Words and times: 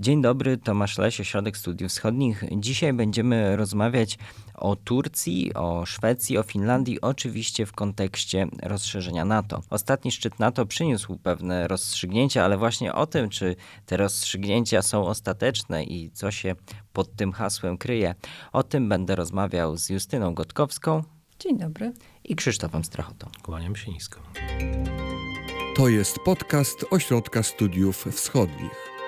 Dzień 0.00 0.22
dobry, 0.22 0.58
Tomasz 0.58 0.98
Leś, 0.98 1.20
Ośrodek 1.20 1.56
Studiów 1.56 1.90
Wschodnich. 1.90 2.44
Dzisiaj 2.56 2.92
będziemy 2.92 3.56
rozmawiać 3.56 4.18
o 4.54 4.76
Turcji, 4.76 5.54
o 5.54 5.86
Szwecji, 5.86 6.38
o 6.38 6.42
Finlandii, 6.42 7.00
oczywiście 7.00 7.66
w 7.66 7.72
kontekście 7.72 8.46
rozszerzenia 8.62 9.24
NATO. 9.24 9.62
Ostatni 9.70 10.12
szczyt 10.12 10.38
NATO 10.38 10.66
przyniósł 10.66 11.16
pewne 11.16 11.68
rozstrzygnięcia, 11.68 12.44
ale 12.44 12.58
właśnie 12.58 12.94
o 12.94 13.06
tym, 13.06 13.28
czy 13.28 13.56
te 13.86 13.96
rozstrzygnięcia 13.96 14.82
są 14.82 15.06
ostateczne 15.06 15.84
i 15.84 16.10
co 16.10 16.30
się 16.30 16.54
pod 16.92 17.16
tym 17.16 17.32
hasłem 17.32 17.78
kryje, 17.78 18.14
o 18.52 18.62
tym 18.62 18.88
będę 18.88 19.16
rozmawiał 19.16 19.76
z 19.76 19.90
Justyną 19.90 20.34
Gotkowską. 20.34 21.02
Dzień 21.38 21.58
dobry. 21.58 21.92
I 22.24 22.36
Krzysztofem 22.36 22.84
Strachotą. 22.84 23.28
Kłaniam 23.42 23.76
się 23.76 23.92
nisko. 23.92 24.20
To 25.76 25.88
jest 25.88 26.18
podcast 26.18 26.84
Ośrodka 26.90 27.42
Studiów 27.42 28.04
Wschodnich. 28.12 28.99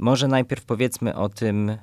Może 0.00 0.28
najpierw 0.28 0.64
powiedzmy 0.64 1.14
o 1.14 1.28
tym 1.28 1.70
e, 1.70 1.78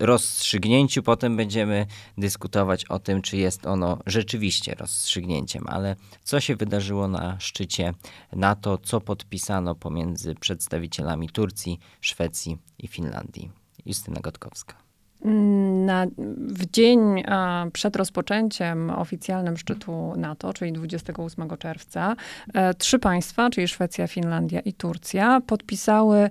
rozstrzygnięciu, 0.00 1.02
potem 1.02 1.36
będziemy 1.36 1.86
dyskutować 2.18 2.84
o 2.84 2.98
tym, 2.98 3.22
czy 3.22 3.36
jest 3.36 3.66
ono 3.66 3.98
rzeczywiście 4.06 4.74
rozstrzygnięciem. 4.74 5.64
Ale 5.66 5.96
co 6.22 6.40
się 6.40 6.56
wydarzyło 6.56 7.08
na 7.08 7.40
szczycie 7.40 7.94
NATO, 8.32 8.78
co 8.78 9.00
podpisano 9.00 9.74
pomiędzy 9.74 10.34
przedstawicielami 10.34 11.28
Turcji, 11.28 11.78
Szwecji 12.00 12.58
i 12.78 12.88
Finlandii? 12.88 13.50
Justyna 13.86 14.20
Gotkowska. 14.20 14.91
Na, 15.24 16.06
w 16.36 16.70
dzień 16.70 17.22
a, 17.26 17.66
przed 17.72 17.96
rozpoczęciem 17.96 18.90
oficjalnym 18.90 19.56
szczytu 19.56 20.14
NATO, 20.16 20.52
czyli 20.52 20.72
28 20.72 21.56
czerwca, 21.58 22.16
e, 22.54 22.74
trzy 22.74 22.98
państwa, 22.98 23.50
czyli 23.50 23.68
Szwecja, 23.68 24.06
Finlandia 24.06 24.60
i 24.60 24.72
Turcja, 24.72 25.40
podpisały 25.46 26.30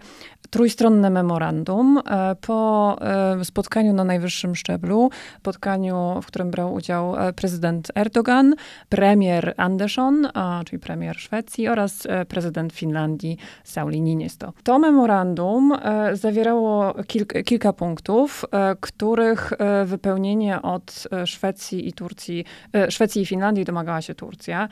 trójstronne 0.51 1.09
memorandum 1.09 1.97
e, 1.97 2.35
po 2.35 2.97
e, 3.01 3.45
spotkaniu 3.45 3.93
na 3.93 4.03
najwyższym 4.03 4.55
szczeblu, 4.55 5.09
spotkaniu, 5.39 6.19
w 6.23 6.25
którym 6.25 6.51
brał 6.51 6.73
udział 6.73 7.15
e, 7.15 7.33
prezydent 7.33 7.91
Erdogan, 7.95 8.55
premier 8.89 9.53
Andersson, 9.57 10.27
czyli 10.65 10.79
premier 10.79 11.17
Szwecji 11.19 11.67
oraz 11.67 12.07
prezydent 12.27 12.73
Finlandii 12.73 13.37
Sauli 13.63 14.01
Niinisto. 14.01 14.53
To 14.63 14.79
memorandum 14.79 15.73
zawierało 16.13 16.93
kilka, 17.07 17.43
kilka 17.43 17.73
punktów, 17.73 18.45
których 18.79 19.53
wypełnienie 19.85 20.61
od 20.61 21.07
Szwecji 21.25 21.87
i 21.87 21.93
Turcji, 21.93 22.45
Szwecji 22.89 23.21
i 23.21 23.25
Finlandii 23.25 23.65
domagała 23.65 24.01
się 24.01 24.15
Turcja. 24.15 24.67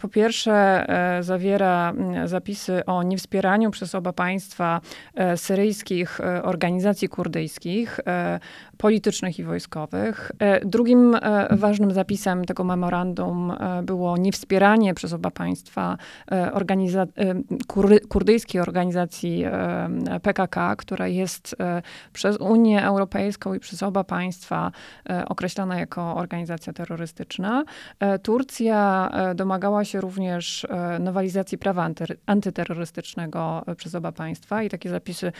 Po 0.00 0.08
pierwsze, 0.08 0.86
zawiera 1.20 1.92
zapisy 2.24 2.84
o 2.84 3.02
niewspieraniu 3.02 3.70
przez 3.70 3.94
oba 3.94 4.12
państwa 4.12 4.80
syryjskich 5.36 6.20
e, 6.20 6.42
organizacji 6.42 7.08
kurdyjskich, 7.08 8.00
e, 8.06 8.40
politycznych 8.76 9.38
i 9.38 9.44
wojskowych. 9.44 10.32
Drugim 10.64 11.16
ważnym 11.50 11.92
zapisem 11.92 12.44
tego 12.44 12.64
memorandum 12.64 13.52
było 13.82 14.16
niewspieranie 14.16 14.94
przez 14.94 15.12
oba 15.12 15.30
państwa 15.30 15.96
organiza 16.52 17.06
kurdyjskiej 18.08 18.60
organizacji 18.60 19.44
PKK, 20.22 20.76
która 20.76 21.06
jest 21.08 21.56
przez 22.12 22.36
Unię 22.36 22.84
Europejską 22.84 23.54
i 23.54 23.60
przez 23.60 23.82
oba 23.82 24.04
państwa 24.04 24.72
określana 25.26 25.78
jako 25.78 26.16
organizacja 26.16 26.72
terrorystyczna. 26.72 27.64
Turcja 28.22 29.10
domagała 29.34 29.84
się 29.84 30.00
również 30.00 30.66
nowelizacji 31.00 31.58
prawa 31.58 31.88
antyterrorystycznego 32.26 33.64
przez 33.76 33.94
oba 33.94 34.12
państwa 34.12 34.62
i 34.62 34.68
takie 34.68 34.90
zapisy 34.90 35.01
zapisy 35.02 35.32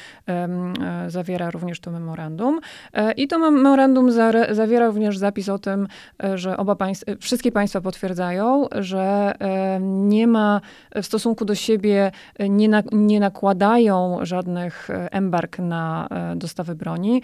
zawiera 1.08 1.50
również 1.50 1.80
to 1.80 1.90
memorandum. 1.90 2.60
E, 2.92 3.12
I 3.12 3.28
to 3.28 3.38
memorandum 3.38 4.10
zawiera 4.50 4.86
również 4.86 5.18
zapis 5.18 5.48
o 5.48 5.58
tym, 5.58 5.88
e, 6.24 6.38
że 6.38 6.56
oba 6.56 6.76
państwa, 6.76 7.12
wszystkie 7.20 7.52
państwa 7.52 7.80
potwierdzają, 7.80 8.66
że 8.72 9.32
nie 9.80 10.26
ma 10.26 10.60
w 10.94 11.06
stosunku 11.06 11.44
do 11.44 11.54
siebie, 11.54 12.12
e, 12.38 12.48
nie, 12.48 12.68
na, 12.68 12.82
nie 12.92 13.20
nakładają 13.20 14.18
żadnych 14.22 14.88
embarg 15.10 15.58
na 15.58 16.08
dostawy 16.36 16.74
broni. 16.74 17.22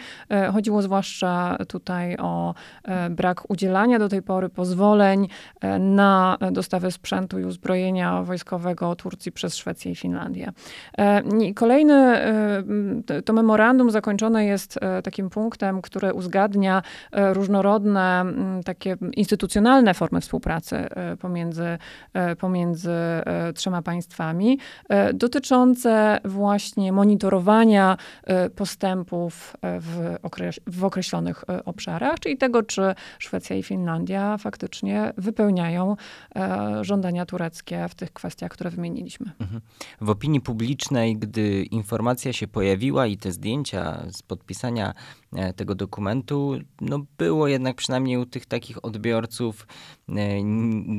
Chodziło 0.52 0.82
zwłaszcza 0.82 1.58
tutaj 1.68 2.16
o 2.16 2.54
brak 3.10 3.50
udzielania 3.50 3.98
do 3.98 4.08
tej 4.08 4.22
pory 4.22 4.48
pozwoleń 4.48 5.28
na 5.78 6.38
dostawę 6.52 6.90
sprzętu 6.90 7.38
i 7.38 7.44
uzbrojenia 7.44 8.22
wojskowego 8.22 8.96
Turcji 8.96 9.32
przez 9.32 9.56
Szwecję 9.56 9.92
i 9.92 9.96
Finlandię. 9.96 10.52
Kolejny 11.54 12.18
to 13.24 13.32
memorandum 13.32 13.90
zakończone 13.90 14.44
jest 14.44 14.78
e, 14.82 15.02
takim 15.02 15.30
punktem, 15.30 15.82
które 15.82 16.14
uzgadnia 16.14 16.82
e, 17.12 17.34
różnorodne, 17.34 18.24
takie 18.64 18.96
instytucjonalne 19.12 19.94
formy 19.94 20.20
współpracy 20.20 20.88
pomiędzy, 21.20 21.78
pomiędzy 22.38 22.92
trzema 23.54 23.82
państwami, 23.82 24.58
dotyczące 25.14 26.20
właśnie 26.24 26.92
monitorowania 26.92 27.96
postępów 28.56 29.56
w, 29.62 30.16
w 30.66 30.84
określonych 30.84 31.44
obszarach, 31.64 32.20
czyli 32.20 32.36
tego, 32.36 32.62
czy 32.62 32.94
Szwecja 33.18 33.56
i 33.56 33.62
Finlandia 33.62 34.36
faktycznie 34.38 35.12
wypełniają 35.16 35.96
żądania 36.82 37.26
tureckie 37.26 37.86
w 37.88 37.94
tych 37.94 38.12
kwestiach, 38.12 38.50
które 38.50 38.70
wymieniliśmy. 38.70 39.32
Mhm. 39.40 39.60
W 40.00 40.10
opinii 40.10 40.40
publicznej, 40.40 41.16
gdy 41.16 41.62
informacja 41.62 42.17
informacja 42.18 42.32
się 42.32 42.48
pojawiła 42.48 43.06
i 43.06 43.16
te 43.16 43.32
zdjęcia 43.32 44.06
z 44.10 44.22
podpisania 44.22 44.94
e, 45.32 45.52
tego 45.52 45.74
dokumentu, 45.74 46.58
no 46.80 47.06
było 47.18 47.48
jednak 47.48 47.76
przynajmniej 47.76 48.16
u 48.16 48.26
tych 48.26 48.46
takich 48.46 48.84
odbiorców 48.84 49.66
e, 50.08 50.14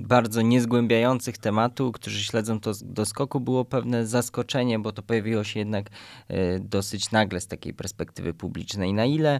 bardzo 0.03 0.41
niezgłębiających 0.41 1.37
tematu, 1.37 1.91
którzy 1.91 2.23
śledzą 2.23 2.59
to 2.59 2.71
do 2.81 3.05
skoku, 3.05 3.39
było 3.39 3.65
pewne 3.65 4.07
zaskoczenie, 4.07 4.79
bo 4.79 4.91
to 4.91 5.03
pojawiło 5.03 5.43
się 5.43 5.59
jednak 5.59 5.89
e, 6.27 6.59
dosyć 6.59 7.11
nagle 7.11 7.41
z 7.41 7.47
takiej 7.47 7.73
perspektywy 7.73 8.33
publicznej. 8.33 8.93
Na 8.93 9.05
ile 9.05 9.39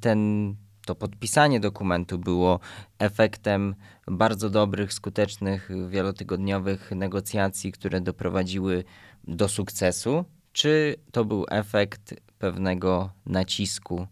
ten 0.00 0.54
to 0.86 0.94
podpisanie 0.94 1.60
dokumentu 1.60 2.18
było 2.18 2.60
efektem 2.98 3.74
bardzo 4.06 4.50
dobrych, 4.50 4.92
skutecznych, 4.92 5.70
wielotygodniowych 5.88 6.90
negocjacji, 6.90 7.72
które 7.72 8.00
doprowadziły 8.00 8.84
do 9.28 9.48
sukcesu, 9.48 10.24
czy 10.54 10.96
to 11.12 11.24
był 11.24 11.46
efekt 11.50 12.14
pewnego 12.38 13.10
nacisku 13.26 14.06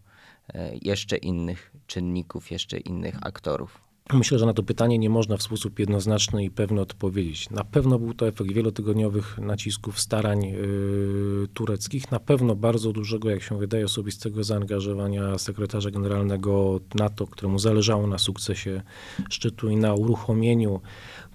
e, 0.53 0.71
jeszcze 0.81 1.17
innych 1.17 1.71
czynników, 1.87 2.51
jeszcze 2.51 2.77
innych 2.77 3.15
aktorów? 3.21 3.81
Myślę, 4.13 4.39
że 4.39 4.45
na 4.45 4.53
to 4.53 4.63
pytanie 4.63 4.97
nie 4.97 5.09
można 5.09 5.37
w 5.37 5.43
sposób 5.43 5.79
jednoznaczny 5.79 6.43
i 6.43 6.49
pewny 6.49 6.81
odpowiedzieć. 6.81 7.49
Na 7.49 7.63
pewno 7.63 7.99
był 7.99 8.13
to 8.13 8.27
efekt 8.27 8.51
wielotygodniowych 8.51 9.37
nacisków, 9.37 9.99
starań 9.99 10.45
yy, 10.45 11.47
tureckich, 11.53 12.11
na 12.11 12.19
pewno 12.19 12.55
bardzo 12.55 12.91
dużego, 12.91 13.29
jak 13.29 13.43
się 13.43 13.57
wydaje, 13.57 13.85
osobistego 13.85 14.43
zaangażowania 14.43 15.37
sekretarza 15.37 15.91
generalnego 15.91 16.79
NATO, 16.95 17.27
któremu 17.27 17.59
zależało 17.59 18.07
na 18.07 18.17
sukcesie 18.17 18.81
szczytu 19.29 19.69
i 19.69 19.75
na 19.75 19.93
uruchomieniu 19.93 20.81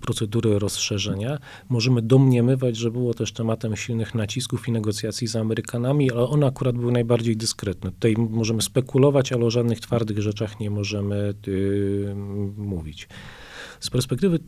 procedury 0.01 0.59
rozszerzenia. 0.59 1.39
Możemy 1.69 2.03
domniemywać, 2.03 2.77
że 2.77 2.91
było 2.91 3.15
też 3.15 3.33
tematem 3.33 3.77
silnych 3.77 4.15
nacisków 4.15 4.69
i 4.69 4.73
negocjacji 4.73 5.27
z 5.27 5.37
Amerykanami, 5.37 6.11
ale 6.11 6.23
one 6.23 6.47
akurat 6.47 6.77
były 6.77 6.93
najbardziej 6.93 7.37
dyskretne. 7.37 7.93
Tutaj 7.93 8.15
możemy 8.31 8.63
spekulować, 8.63 9.33
ale 9.33 9.45
o 9.45 9.51
żadnych 9.51 9.81
twardych 9.81 10.19
rzeczach 10.19 10.61
nie 10.61 10.71
możemy 10.71 11.35
yy, 11.47 12.15
mówić. 12.57 13.09
Z 13.81 13.91
perspektywy 13.91 14.39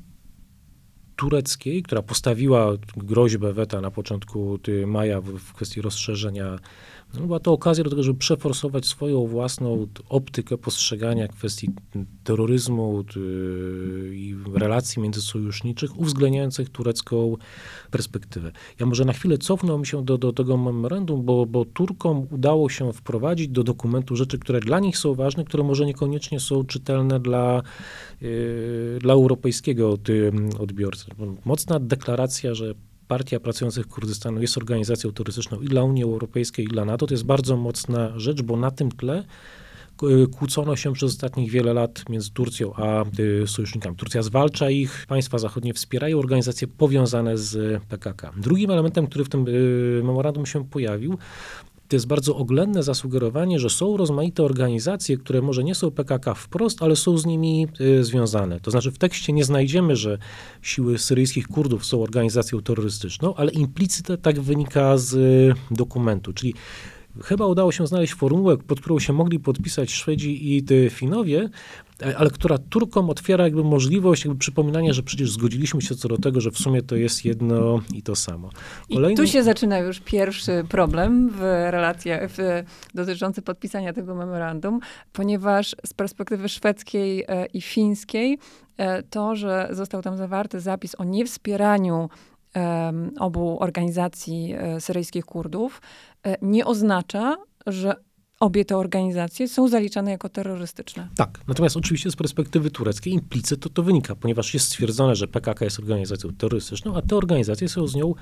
tureckiej, 1.17 1.83
która 1.83 2.03
postawiła 2.03 2.73
groźbę 2.97 3.53
weta 3.53 3.81
na 3.81 3.91
początku 3.91 4.59
maja 4.87 5.21
w 5.21 5.53
kwestii 5.53 5.83
rozszerzenia 5.83 6.59
no, 7.15 7.27
była 7.27 7.41
to 7.41 7.53
okazja 7.53 7.85
do 7.85 7.91
tego, 7.91 8.03
żeby 8.03 8.19
przeforsować 8.19 8.87
swoją 8.87 9.27
własną 9.27 9.87
optykę 10.09 10.59
postrzegania 10.59 11.29
kwestii 11.29 11.71
terroryzmu 12.25 13.05
i 14.13 14.37
relacji 14.55 15.03
międzysojuszniczych, 15.03 15.99
uwzględniających 16.01 16.69
turecką 16.69 17.37
perspektywę. 17.91 18.53
Ja 18.81 18.87
może 18.87 19.05
na 19.05 19.13
chwilę 19.13 19.39
cofnął 19.39 19.85
się 19.85 20.05
do, 20.05 20.19
do 20.19 20.33
tego 20.33 20.57
memorandum, 20.57 21.25
bo, 21.25 21.47
bo 21.47 21.65
Turkom 21.65 22.27
udało 22.31 22.69
się 22.69 22.93
wprowadzić 22.93 23.49
do 23.49 23.65
dokumentu 23.65 24.17
rzeczy, 24.17 24.39
które 24.39 24.61
dla 24.61 24.81
nich 24.81 24.99
są 24.99 25.15
ważne, 25.15 25.45
które 25.45 25.63
może 25.63 25.87
niekoniecznie 25.87 26.41
są 26.41 26.65
czytelne 26.65 27.21
dla, 27.21 27.63
yy, 28.21 28.99
dla 29.01 29.15
europejskiego 29.15 29.99
odbiorcy. 30.59 31.07
Mocna 31.45 31.81
deklaracja, 31.81 32.55
że 32.55 32.75
Partia 33.11 33.41
Pracujących 33.41 33.89
Kurdystanu 33.89 34.41
jest 34.41 34.57
organizacją 34.57 35.13
turystyczną 35.13 35.61
i 35.61 35.67
dla 35.67 35.83
Unii 35.83 36.03
Europejskiej, 36.03 36.65
i 36.65 36.69
dla 36.69 36.85
NATO. 36.85 37.07
To 37.07 37.15
jest 37.15 37.25
bardzo 37.25 37.57
mocna 37.57 38.19
rzecz, 38.19 38.43
bo 38.43 38.57
na 38.57 38.71
tym 38.71 38.93
tle 38.93 39.25
kłócono 40.39 40.77
się 40.77 40.93
przez 40.93 41.11
ostatnich 41.11 41.51
wiele 41.51 41.75
lat 41.75 42.09
między 42.09 42.31
Turcją 42.31 42.75
a 42.75 43.05
sojusznikami. 43.47 43.97
Turcja 43.97 44.23
zwalcza 44.23 44.71
ich, 44.71 45.07
państwa 45.09 45.39
zachodnie 45.39 45.75
wspierają 45.75 46.19
organizacje 46.19 46.69
powiązane 46.69 47.39
z 47.39 47.83
PKK. 47.83 48.33
Drugim 48.37 48.71
elementem, 48.71 49.07
który 49.07 49.25
w 49.25 49.29
tym 49.29 49.47
memorandum 50.03 50.47
się 50.47 50.65
pojawił, 50.65 51.19
to 51.91 51.97
jest 51.97 52.07
bardzo 52.07 52.37
oględne 52.37 52.83
zasugerowanie, 52.83 53.59
że 53.59 53.71
są 53.71 53.97
rozmaite 53.97 54.43
organizacje, 54.43 55.17
które 55.17 55.43
może 55.43 55.65
nie 55.65 55.75
są 55.75 55.91
PKK 55.91 56.35
wprost, 56.35 56.83
ale 56.83 56.97
są 56.97 57.19
z 57.19 57.27
nimi 57.27 57.69
y, 57.81 58.05
związane. 58.05 58.61
To 58.61 58.71
znaczy 58.71 58.91
w 58.91 58.99
tekście 58.99 59.33
nie 59.33 59.45
znajdziemy, 59.45 59.97
że 59.97 60.19
siły 60.63 60.99
syryjskich 60.99 61.49
Kurdów 61.49 61.87
są 61.87 62.03
organizacją 62.03 62.63
terrorystyczną, 62.63 63.35
ale 63.35 63.53
implicyte 63.53 64.19
tak 64.19 64.41
wynika 64.41 64.99
z 64.99 65.15
y, 65.15 65.55
dokumentu, 65.71 66.33
czyli 66.33 66.55
Chyba 67.25 67.47
udało 67.47 67.73
się 67.73 67.87
znaleźć 67.87 68.15
formułę, 68.15 68.57
pod 68.57 68.81
którą 68.81 68.99
się 68.99 69.13
mogli 69.13 69.41
podpisać 69.41 69.91
Szwedzi 69.91 70.57
i 70.57 70.65
Finowie, 70.91 71.49
e, 72.03 72.19
ale 72.19 72.31
która 72.31 72.59
Turkom 72.59 73.11
otwiera 73.11 73.45
jakby 73.45 73.65
możliwość 73.65 74.25
jakby 74.25 74.39
przypominania, 74.39 74.93
że 74.93 75.03
przecież 75.03 75.31
zgodziliśmy 75.31 75.83
się 75.83 75.95
co 75.95 76.09
do 76.09 76.19
tego, 76.19 76.41
że 76.41 76.51
w 76.51 76.59
sumie 76.59 76.83
to 76.83 76.97
jest 76.97 77.25
jedno 77.25 77.81
i 77.95 78.03
to 78.03 78.17
samo. 78.17 78.51
I 78.89 79.15
tu 79.17 79.27
się 79.27 79.43
zaczyna 79.43 79.79
już 79.79 80.01
pierwszy 80.01 80.65
problem 80.69 81.31
w 81.31 81.41
relacjach 81.71 82.31
w, 82.31 82.63
dotyczący 82.95 83.43
podpisania 83.43 83.93
tego 83.93 84.15
memorandum, 84.15 84.81
ponieważ 85.13 85.77
z 85.87 85.95
perspektywy 85.95 86.49
szwedzkiej 86.49 87.25
e, 87.29 87.47
i 87.47 87.61
fińskiej 87.61 88.39
e, 88.77 89.03
to, 89.03 89.37
że 89.37 89.69
został 89.71 90.03
tam 90.03 90.17
zawarty 90.17 90.61
zapis 90.61 90.95
o 90.99 91.05
niewspieraniu 91.05 92.09
obu 93.19 93.63
organizacji 93.63 94.55
syryjskich 94.79 95.25
Kurdów, 95.25 95.81
E, 96.27 96.37
nie 96.43 96.67
oznacza, 96.67 97.37
że 97.67 97.95
obie 98.41 98.65
te 98.65 98.77
organizacje 98.77 99.49
są 99.49 99.69
zaliczane 99.69 100.11
jako 100.11 100.29
terrorystyczne. 100.29 101.09
Tak, 101.17 101.41
natomiast 101.49 101.77
oczywiście 101.77 102.11
z 102.11 102.17
perspektywy 102.17 102.71
tureckiej 102.71 103.13
implicyt 103.13 103.61
to, 103.61 103.69
to 103.69 103.83
wynika, 103.83 104.17
ponieważ 104.17 104.55
jest 104.55 104.67
stwierdzone, 104.67 105.17
że 105.17 105.29
PKK 105.29 105.65
jest 105.65 105.79
organizacją 105.79 106.31
terrorystyczną, 106.31 106.97
a 106.97 107.03
te 107.03 107.17
organizacje 107.17 107.69
są 107.69 107.87
z 107.87 107.95
nią 107.95 108.15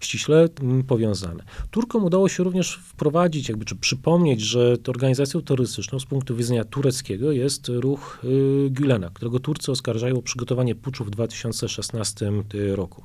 ściśle 0.00 0.48
mm, 0.60 0.82
powiązane. 0.82 1.44
Turkom 1.70 2.04
udało 2.04 2.28
się 2.28 2.44
również 2.44 2.76
wprowadzić, 2.76 3.48
jakby 3.48 3.64
czy 3.64 3.76
przypomnieć, 3.76 4.40
że 4.40 4.76
organizacją 4.88 5.42
terrorystyczną 5.42 6.00
z 6.00 6.04
punktu 6.04 6.36
widzenia 6.36 6.64
tureckiego 6.64 7.32
jest 7.32 7.68
ruch 7.68 8.18
y, 8.24 8.70
Gülena, 8.70 9.10
którego 9.14 9.40
Turcy 9.40 9.72
oskarżają 9.72 10.18
o 10.18 10.22
przygotowanie 10.22 10.74
puczu 10.74 11.04
w 11.04 11.10
2016 11.10 12.32
y, 12.54 12.76
roku. 12.76 13.04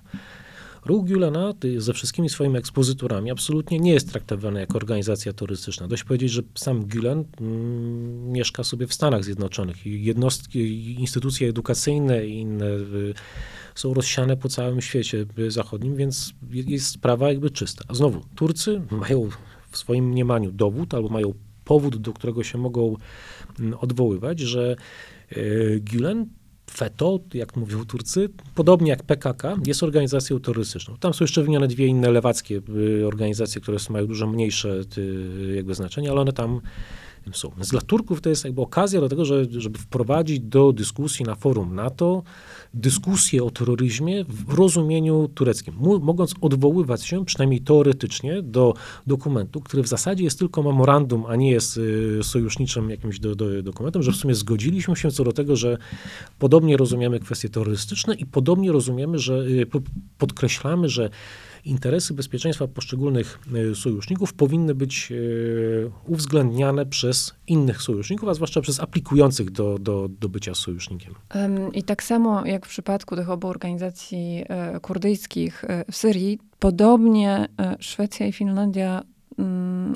Ruch 0.85 1.05
Gülena 1.05 1.53
ze 1.77 1.93
wszystkimi 1.93 2.29
swoimi 2.29 2.57
ekspozyturami 2.57 3.31
absolutnie 3.31 3.79
nie 3.79 3.93
jest 3.93 4.11
traktowany 4.11 4.59
jako 4.59 4.77
organizacja 4.77 5.33
turystyczna. 5.33 5.87
Dość 5.87 6.03
powiedzieć, 6.03 6.31
że 6.31 6.41
sam 6.55 6.85
Gülen 6.85 7.23
mm, 7.41 8.31
mieszka 8.31 8.63
sobie 8.63 8.87
w 8.87 8.93
Stanach 8.93 9.23
Zjednoczonych 9.23 9.85
i 9.85 10.03
jednostki, 10.03 10.93
instytucje 10.99 11.49
edukacyjne 11.49 12.25
i 12.25 12.39
inne 12.39 12.65
y, 12.65 13.13
są 13.75 13.93
rozsiane 13.93 14.37
po 14.37 14.49
całym 14.49 14.81
świecie 14.81 15.25
zachodnim, 15.47 15.95
więc 15.95 16.33
jest 16.51 16.87
sprawa 16.87 17.29
jakby 17.29 17.49
czysta. 17.49 17.85
A 17.87 17.93
znowu, 17.93 18.21
Turcy 18.35 18.81
mają 18.91 19.29
w 19.69 19.77
swoim 19.77 20.05
mniemaniu 20.05 20.51
dowód 20.51 20.93
albo 20.93 21.09
mają 21.09 21.33
powód, 21.63 21.97
do 21.97 22.13
którego 22.13 22.43
się 22.43 22.57
mogą 22.57 22.95
mm, 23.59 23.73
odwoływać, 23.79 24.39
że 24.39 24.75
y, 25.31 25.81
Gülen 25.83 26.25
FETO, 26.71 27.19
jak 27.33 27.55
mówią 27.55 27.85
Turcy, 27.85 28.29
podobnie 28.55 28.89
jak 28.89 29.03
PKK, 29.03 29.57
jest 29.65 29.83
organizacją 29.83 30.39
terrorystyczną. 30.39 30.97
Tam 30.97 31.13
są 31.13 31.23
jeszcze 31.23 31.41
wymienione 31.41 31.67
dwie 31.67 31.87
inne 31.87 32.11
lewackie 32.11 32.61
y, 32.99 33.07
organizacje, 33.07 33.61
które 33.61 33.77
mają 33.89 34.07
dużo 34.07 34.27
mniejsze 34.27 34.81
y, 34.97 35.53
jakby 35.55 35.75
znaczenie, 35.75 36.11
ale 36.11 36.21
one 36.21 36.33
tam 36.33 36.61
są. 37.33 37.51
Więc 37.55 37.69
dla 37.69 37.81
Turków 37.81 38.21
to 38.21 38.29
jest 38.29 38.45
jakby 38.45 38.61
okazja 38.61 39.01
do 39.01 39.09
tego, 39.09 39.25
że, 39.25 39.45
żeby 39.51 39.79
wprowadzić 39.79 40.39
do 40.39 40.73
dyskusji 40.73 41.25
na 41.25 41.35
forum 41.35 41.75
NATO 41.75 42.23
dyskusję 42.73 43.43
o 43.43 43.49
terroryzmie 43.49 44.25
w 44.29 44.53
rozumieniu 44.53 45.27
tureckim, 45.27 45.73
mogąc 46.01 46.33
odwoływać 46.41 47.05
się 47.05 47.25
przynajmniej 47.25 47.61
teoretycznie 47.61 48.41
do 48.41 48.73
dokumentu, 49.07 49.61
który 49.61 49.83
w 49.83 49.87
zasadzie 49.87 50.23
jest 50.23 50.39
tylko 50.39 50.63
memorandum, 50.63 51.25
a 51.25 51.35
nie 51.35 51.51
jest 51.51 51.77
y, 51.77 52.19
sojuszniczym 52.23 52.89
jakimś 52.89 53.19
do, 53.19 53.35
do, 53.35 53.63
dokumentem, 53.63 54.03
że 54.03 54.11
w 54.11 54.15
sumie 54.15 54.35
zgodziliśmy 54.35 54.95
się 54.95 55.11
co 55.11 55.23
do 55.23 55.31
tego, 55.31 55.55
że 55.55 55.77
podobnie 56.39 56.77
rozumiemy 56.77 57.19
kwestie 57.19 57.49
terrorystyczne 57.49 58.15
i 58.15 58.25
podobnie 58.25 58.71
rozumiemy, 58.71 59.19
że 59.19 59.33
y, 59.33 59.65
podkreślamy, 60.17 60.89
że 60.89 61.09
interesy 61.65 62.13
bezpieczeństwa 62.13 62.67
poszczególnych 62.67 63.39
e, 63.71 63.75
sojuszników 63.75 64.33
powinny 64.33 64.75
być 64.75 65.11
e, 65.11 65.15
uwzględniane 66.07 66.85
przez 66.85 67.35
innych 67.47 67.81
sojuszników, 67.81 68.29
a 68.29 68.33
zwłaszcza 68.33 68.61
przez 68.61 68.79
aplikujących 68.79 69.51
do, 69.51 69.79
do, 69.79 70.09
do 70.19 70.29
bycia 70.29 70.55
sojusznikiem. 70.55 71.13
I 71.73 71.83
tak 71.83 72.03
samo 72.03 72.45
jak 72.45 72.65
w 72.65 72.69
przypadku 72.69 73.15
tych 73.15 73.29
obu 73.29 73.47
organizacji 73.47 74.43
e, 74.47 74.79
kurdyjskich 74.79 75.65
w 75.91 75.95
Syrii, 75.95 76.39
podobnie 76.59 77.47
Szwecja 77.79 78.27
i 78.27 78.31
Finlandia 78.31 79.03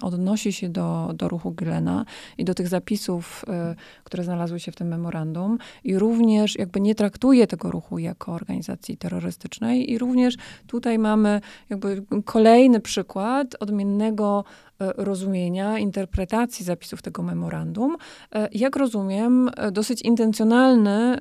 odnosi 0.02 0.54
się 0.54 0.70
do, 0.70 1.12
do 1.14 1.28
ruchu 1.28 1.52
Gilena 1.52 2.06
i 2.38 2.46
do 2.46 2.54
tych 2.54 2.68
zapisów, 2.68 3.46
y, 3.72 4.04
które 4.04 4.24
znalazły 4.24 4.60
się 4.60 4.72
w 4.72 4.76
tym 4.76 4.88
memorandum 4.88 5.58
i 5.84 6.00
również 6.00 6.58
jakby 6.58 6.82
nie 6.82 6.96
traktuje 6.96 7.48
tego 7.48 7.72
ruchu 7.72 8.00
jako 8.00 8.34
organizacji 8.34 8.98
terrorystycznej 8.98 9.92
i 9.92 9.98
również 9.98 10.36
tutaj 10.68 11.00
mamy 11.00 11.42
jakby 11.70 12.04
kolejny 12.26 12.80
przykład 12.80 13.56
odmiennego 13.60 14.44
rozumienia, 14.80 15.80
interpretacji 15.80 16.66
zapisów 16.66 17.02
tego 17.02 17.24
memorandum, 17.24 17.98
e, 18.36 18.50
jak 18.52 18.76
rozumiem, 18.76 19.50
e, 19.58 19.72
dosyć 19.72 20.02
intencjonalny 20.02 21.20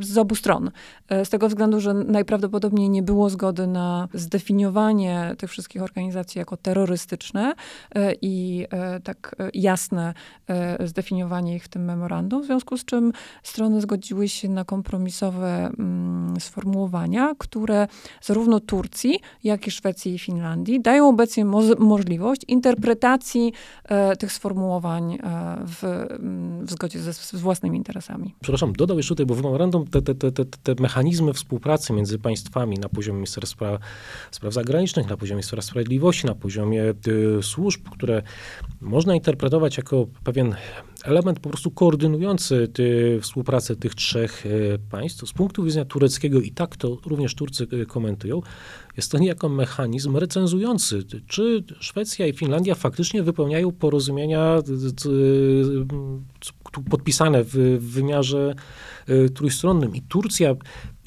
z 0.00 0.18
obu 0.18 0.34
stron. 0.34 0.70
Z 1.24 1.28
tego 1.28 1.48
względu, 1.48 1.80
że 1.80 1.94
najprawdopodobniej 1.94 2.90
nie 2.90 3.02
było 3.02 3.30
zgody 3.30 3.66
na 3.66 4.08
zdefiniowanie 4.14 5.34
tych 5.38 5.50
wszystkich 5.50 5.82
organizacji 5.82 6.38
jako 6.38 6.56
terrorystyczne 6.56 7.54
i 8.22 8.66
tak 9.04 9.36
jasne 9.54 10.14
zdefiniowanie 10.84 11.56
ich 11.56 11.64
w 11.64 11.68
tym 11.68 11.84
memorandum, 11.84 12.42
w 12.42 12.46
związku 12.46 12.76
z 12.76 12.84
czym 12.84 13.12
strony 13.42 13.80
zgodziły 13.80 14.28
się 14.28 14.48
na 14.48 14.64
kompromisowe 14.64 15.70
mm, 15.78 16.40
sformułowania, 16.40 17.34
które 17.38 17.86
zarówno 18.22 18.60
Turcji, 18.60 19.20
jak 19.44 19.66
i 19.66 19.70
Szwecji 19.70 20.14
i 20.14 20.18
Finlandii 20.18 20.80
dają 20.80 21.08
obecnie 21.08 21.44
możliwość 21.78 22.42
interpretacji 22.48 23.52
e, 23.84 24.16
tych 24.16 24.32
sformułowań 24.32 25.12
e, 25.12 25.18
w, 25.66 26.06
w 26.62 26.70
zgodzie 26.70 27.00
ze, 27.00 27.12
z 27.12 27.34
własnymi 27.34 27.78
interesami. 27.78 28.34
Przepraszam, 28.40 28.72
dodał 28.72 28.96
jeszcze 28.96 29.08
tutaj, 29.08 29.26
bo 29.26 29.34
w 29.34 29.42
memorandum 29.42 29.86
te, 29.86 30.02
te, 30.02 30.14
te, 30.14 30.44
te, 30.44 30.82
mechanizmy 30.82 31.32
współpracy 31.32 31.92
między 31.92 32.18
państwami 32.18 32.78
na 32.78 32.88
poziomie 32.88 33.16
Ministerstwa 33.16 33.78
Spraw 34.30 34.54
Zagranicznych, 34.54 35.10
na 35.10 35.16
poziomie 35.16 35.36
Ministerstwa 35.36 35.70
Sprawiedliwości, 35.70 36.26
na 36.26 36.34
poziomie 36.34 36.94
y, 37.38 37.42
służb, 37.42 37.88
które 37.90 38.22
można 38.80 39.14
interpretować 39.14 39.76
jako 39.76 40.06
pewien 40.24 40.54
element 41.04 41.40
po 41.40 41.48
prostu 41.48 41.70
koordynujący 41.70 42.68
ty, 42.68 43.18
współpracę 43.22 43.76
tych 43.76 43.94
trzech 43.94 44.46
y, 44.46 44.78
państw. 44.90 45.28
Z 45.28 45.32
punktu 45.32 45.64
widzenia 45.64 45.84
tureckiego 45.84 46.40
i 46.40 46.50
tak 46.50 46.76
to 46.76 46.98
również 47.06 47.34
Turcy 47.34 47.66
y, 47.72 47.86
komentują, 47.86 48.42
jest 48.96 49.12
to 49.12 49.18
niejako 49.18 49.48
mechanizm 49.48 50.16
recenzujący, 50.16 51.02
czy 51.26 51.64
Szwecja 51.80 52.26
i 52.26 52.32
Finlandia 52.32 52.74
faktycznie 52.74 53.22
wypełniają 53.22 53.72
porozumienia 53.72 54.58
podpisane 56.90 57.44
w 57.44 57.78
wymiarze 57.78 58.54
trójstronnym. 59.34 59.96
I 59.96 60.02
Turcja 60.02 60.54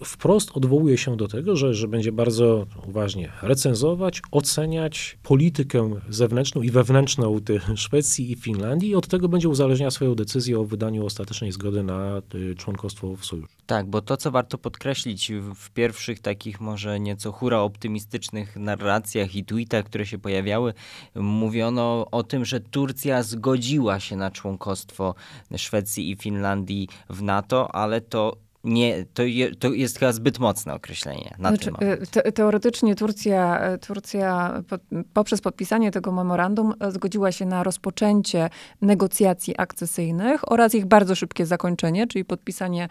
wprost 0.04 0.52
odwołuje 0.54 0.98
się 0.98 1.18
do 1.18 1.28
tego, 1.28 1.56
że, 1.56 1.74
że 1.74 1.88
będzie 1.88 2.12
bardzo 2.12 2.66
uważnie 2.88 3.32
recenzować, 3.42 4.22
oceniać 4.32 5.18
politykę 5.24 6.00
zewnętrzną 6.10 6.62
i 6.62 6.72
wewnętrzną 6.72 7.40
Szwecji 7.76 8.32
i 8.32 8.36
Finlandii 8.36 8.90
i 8.90 8.96
od 8.96 9.08
tego 9.08 9.30
będzie 9.30 9.50
uzależniała 9.50 9.92
swoją 9.92 10.16
decyzję 10.16 10.60
o 10.60 10.66
wydaniu 10.66 11.06
ostatecznej 11.06 11.52
zgody 11.52 11.84
na 11.84 12.22
y, 12.36 12.56
członkostwo 12.56 13.16
w 13.16 13.26
sojuszu. 13.26 13.48
Tak, 13.66 13.90
bo 13.90 14.02
to, 14.02 14.18
co 14.18 14.32
warto 14.32 14.58
podkreślić 14.58 15.32
w 15.56 15.70
pierwszych 15.72 16.20
takich 16.20 16.62
może 16.62 17.00
nieco 17.00 17.32
hura 17.32 17.60
optymistycznych 17.60 18.56
narracjach 18.56 19.36
i 19.36 19.46
tweetach, 19.46 19.86
które 19.86 20.06
się 20.06 20.18
pojawiały, 20.18 20.74
mówiono 21.16 22.08
o 22.12 22.24
tym, 22.24 22.46
że 22.46 22.60
Turcja 22.60 23.24
zgodziła 23.24 24.00
się 24.00 24.16
na 24.16 24.32
członkostwo 24.32 25.16
Szwecji 25.58 26.12
i 26.12 26.16
Finlandii 26.16 26.88
w 27.10 27.22
NATO, 27.22 27.76
ale 27.76 28.02
to 28.02 28.45
nie, 28.66 29.06
to, 29.14 29.24
je, 29.24 29.56
to 29.56 29.74
jest 29.74 30.00
chyba 30.00 30.12
zbyt 30.12 30.40
mocne 30.40 30.74
określenie 30.74 31.36
na 31.40 31.50
znaczy, 31.50 31.72
moment. 31.72 32.10
Te, 32.10 32.32
teoretycznie 32.32 32.96
Turcja, 32.96 33.62
Turcja 33.88 34.62
po, 34.70 34.76
poprzez 35.14 35.42
podpisanie 35.42 35.92
tego 35.92 36.12
memorandum 36.12 36.74
zgodziła 36.90 37.32
się 37.32 37.46
na 37.46 37.64
rozpoczęcie 37.64 38.50
negocjacji 38.82 39.54
akcesyjnych 39.58 40.52
oraz 40.52 40.76
ich 40.76 40.86
bardzo 40.86 41.16
szybkie 41.16 41.46
zakończenie, 41.46 42.08
czyli 42.08 42.26
podpisanie 42.26 42.88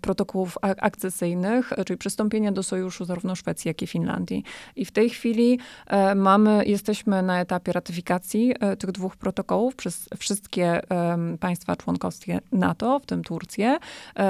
protokołów 0.00 0.58
akcesyjnych, 0.62 1.72
czyli 1.86 1.98
przystąpienie 1.98 2.52
do 2.52 2.62
sojuszu 2.62 3.04
zarówno 3.04 3.34
Szwecji, 3.34 3.68
jak 3.68 3.82
i 3.82 3.86
Finlandii. 3.86 4.44
I 4.76 4.84
w 4.84 4.90
tej 4.90 5.10
chwili 5.10 5.58
mamy, 6.16 6.64
jesteśmy 6.66 7.22
na 7.22 7.40
etapie 7.40 7.72
ratyfikacji 7.72 8.54
tych 8.78 8.92
dwóch 8.92 9.16
protokołów 9.16 9.76
przez 9.76 10.08
wszystkie 10.18 10.80
państwa 11.40 11.76
członkowskie 11.76 12.40
NATO, 12.52 12.98
w 12.98 13.06
tym 13.06 13.24
Turcję. 13.24 13.78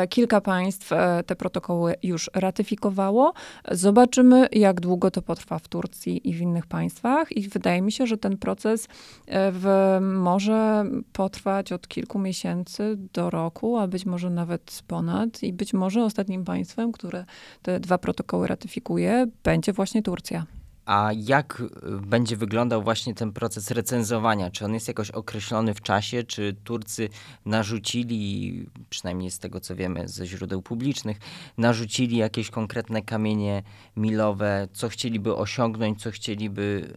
Kilka 0.09 0.40
państw 0.40 0.77
te 1.26 1.37
protokoły 1.37 1.94
już 2.02 2.30
ratyfikowało. 2.35 3.32
Zobaczymy, 3.70 4.49
jak 4.52 4.80
długo 4.80 5.11
to 5.11 5.23
potrwa 5.23 5.58
w 5.58 5.68
Turcji 5.68 6.28
i 6.28 6.35
w 6.35 6.40
innych 6.40 6.66
państwach. 6.66 7.32
I 7.32 7.49
wydaje 7.49 7.82
mi 7.82 7.92
się, 7.92 8.06
że 8.06 8.18
ten 8.18 8.37
proces 8.37 8.88
w, 9.28 9.99
może 10.00 10.85
potrwać 11.12 11.73
od 11.73 11.88
kilku 11.88 12.18
miesięcy 12.18 12.97
do 13.12 13.30
roku, 13.30 13.76
a 13.76 13.88
być 13.88 14.06
może 14.06 14.30
nawet 14.30 14.82
ponad. 14.87 15.42
I 15.42 15.52
być 15.52 15.75
może 15.75 16.04
ostatnim 16.04 16.44
państwem, 16.44 16.92
które 16.92 17.25
te 17.62 17.80
dwa 17.80 17.99
protokoły 17.99 18.47
ratyfikuje, 18.47 19.26
będzie 19.44 19.73
właśnie 19.73 20.02
Turcja. 20.02 20.58
A 20.88 21.11
jak 21.16 21.61
y, 21.61 22.07
będzie 22.07 22.37
wyglądał 22.37 22.83
właśnie 22.83 23.14
ten 23.14 23.33
proces 23.33 23.71
recenzowania? 23.71 24.50
Czy 24.50 24.64
on 24.64 24.75
jest 24.75 24.88
jakoś 24.88 25.11
określony 25.11 25.75
w 25.75 25.80
czasie? 25.80 26.23
Czy 26.23 26.57
Turcy 26.64 27.09
narzucili, 27.47 28.66
przynajmniej 28.90 29.30
z 29.30 29.38
tego 29.38 29.61
co 29.61 29.76
wiemy 29.76 30.09
ze 30.09 30.26
źródeł 30.26 30.62
publicznych, 30.62 31.18
narzucili 31.59 32.16
jakieś 32.16 32.50
konkretne 32.50 33.02
kamienie 33.02 33.62
milowe, 33.97 34.68
co 34.73 34.88
chcieliby 34.88 35.37
osiągnąć, 35.37 36.02
co 36.02 36.11
chcieliby, 36.11 36.95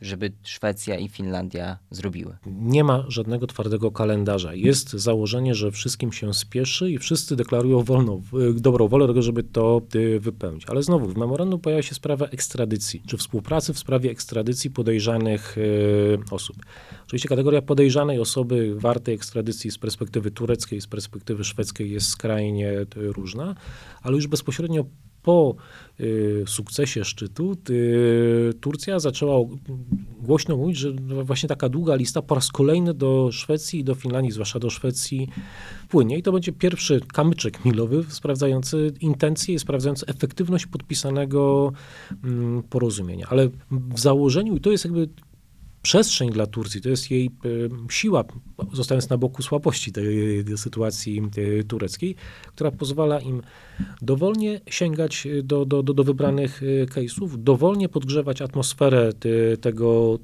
żeby 0.00 0.32
Szwecja 0.42 0.98
i 0.98 1.08
Finlandia 1.08 1.78
zrobiły? 1.90 2.36
Nie 2.46 2.84
ma 2.84 3.04
żadnego 3.08 3.46
twardego 3.46 3.90
kalendarza. 3.90 4.54
Jest 4.54 4.92
założenie, 4.92 5.54
że 5.54 5.70
wszystkim 5.70 6.12
się 6.12 6.34
spieszy 6.34 6.90
i 6.90 6.98
wszyscy 6.98 7.36
deklarują 7.36 7.82
wolną, 7.82 8.22
dobrą 8.54 8.88
wolę 8.88 9.22
żeby 9.22 9.42
to 9.42 9.82
y, 9.94 10.20
wypełnić. 10.20 10.66
Ale 10.66 10.82
znowu, 10.82 11.06
w 11.06 11.16
memorandum 11.16 11.60
pojawia 11.60 11.82
się 11.82 11.94
sprawa 11.94 12.26
ekstradycji, 12.26 13.02
czy 13.06 13.16
współpracy 13.32 13.72
w 13.72 13.78
sprawie 13.78 14.10
ekstradycji 14.10 14.70
podejrzanych 14.70 15.58
y, 15.58 16.18
osób. 16.30 16.56
Oczywiście 17.04 17.28
kategoria 17.28 17.62
podejrzanej 17.62 18.20
osoby 18.20 18.74
wartej 18.74 19.14
ekstradycji 19.14 19.70
z 19.70 19.78
perspektywy 19.78 20.30
tureckiej, 20.30 20.80
z 20.80 20.86
perspektywy 20.86 21.44
szwedzkiej 21.44 21.90
jest 21.90 22.08
skrajnie 22.08 22.70
y, 22.70 22.86
różna, 22.96 23.54
ale 24.02 24.16
już 24.16 24.26
bezpośrednio 24.26 24.84
po 25.22 25.54
y, 26.00 26.44
sukcesie 26.46 27.04
szczytu 27.04 27.56
y, 27.70 28.52
Turcja 28.60 28.98
zaczęła 28.98 29.48
głośno 30.20 30.56
mówić, 30.56 30.78
że 30.78 30.92
właśnie 31.24 31.48
taka 31.48 31.68
długa 31.68 31.94
lista 31.94 32.22
po 32.22 32.34
raz 32.34 32.48
kolejny 32.48 32.94
do 32.94 33.28
Szwecji 33.32 33.80
i 33.80 33.84
do 33.84 33.94
Finlandii, 33.94 34.32
zwłaszcza 34.32 34.58
do 34.58 34.70
Szwecji, 34.70 35.28
płynie. 35.88 36.18
I 36.18 36.22
to 36.22 36.32
będzie 36.32 36.52
pierwszy 36.52 37.00
kamyczek 37.12 37.64
milowy 37.64 38.04
sprawdzający 38.08 38.92
intencje 39.00 39.54
i 39.54 39.58
sprawdzający 39.58 40.06
efektywność 40.06 40.66
podpisanego 40.66 41.72
mm, 42.24 42.62
porozumienia. 42.62 43.26
Ale 43.30 43.48
w 43.70 44.00
założeniu, 44.00 44.56
i 44.56 44.60
to 44.60 44.70
jest 44.70 44.84
jakby 44.84 45.08
przestrzeń 45.82 46.30
dla 46.30 46.46
Turcji, 46.46 46.80
to 46.80 46.88
jest 46.88 47.10
jej 47.10 47.30
siła, 47.90 48.24
zostając 48.72 49.08
na 49.08 49.18
boku 49.18 49.42
słabości 49.42 49.92
tej, 49.92 50.44
sytuacji 50.56 51.22
tureckiej, 51.68 52.14
która 52.46 52.70
pozwala 52.70 53.20
im 53.20 53.42
dowolnie 54.02 54.60
sięgać 54.66 55.28
do, 55.42 55.64
do, 55.64 55.82
do, 55.82 55.94
do 55.94 56.04
wybranych 56.04 56.62
e, 56.62 56.86
case'ów, 56.86 57.36
dowolnie 57.36 57.88
podgrzewać 57.88 58.42
atmosferę 58.42 59.12
tego 59.60 60.18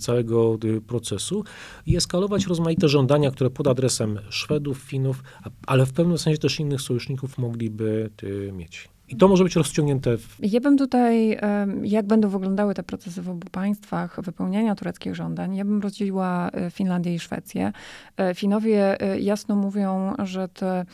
całego 0.00 0.58
procesu 0.86 1.44
i 1.86 1.96
eskalować 1.96 2.46
rozmaite 2.46 2.88
żądania, 2.88 3.30
które 3.30 3.50
pod 3.50 3.66
adresem 3.66 4.18
Szwedów, 4.30 4.78
Finów, 4.78 5.22
ale 5.66 5.86
w 5.86 5.92
pewnym 5.92 6.18
sensie 6.18 6.38
też 6.38 6.60
innych 6.60 6.80
sojuszników 6.80 7.38
mogliby 7.38 8.10
mieć. 8.52 8.91
I 9.08 9.16
to 9.16 9.28
może 9.28 9.44
być 9.44 9.56
rozciągnięte. 9.56 10.18
W... 10.18 10.36
Ja 10.42 10.60
bym 10.60 10.78
tutaj, 10.78 11.38
jak 11.82 12.06
będą 12.06 12.28
wyglądały 12.28 12.74
te 12.74 12.82
procesy 12.82 13.22
w 13.22 13.30
obu 13.30 13.46
państwach 13.50 14.20
wypełniania 14.20 14.74
tureckich 14.74 15.14
żądań, 15.14 15.56
ja 15.56 15.64
bym 15.64 15.82
rozdzieliła 15.82 16.50
e, 16.50 16.70
Finlandię 16.70 17.14
i 17.14 17.18
Szwecję. 17.18 17.72
E, 18.16 18.34
Finowie 18.34 19.00
e, 19.00 19.20
jasno 19.20 19.56
mówią, 19.56 20.14
że 20.18 20.48
te 20.48 20.86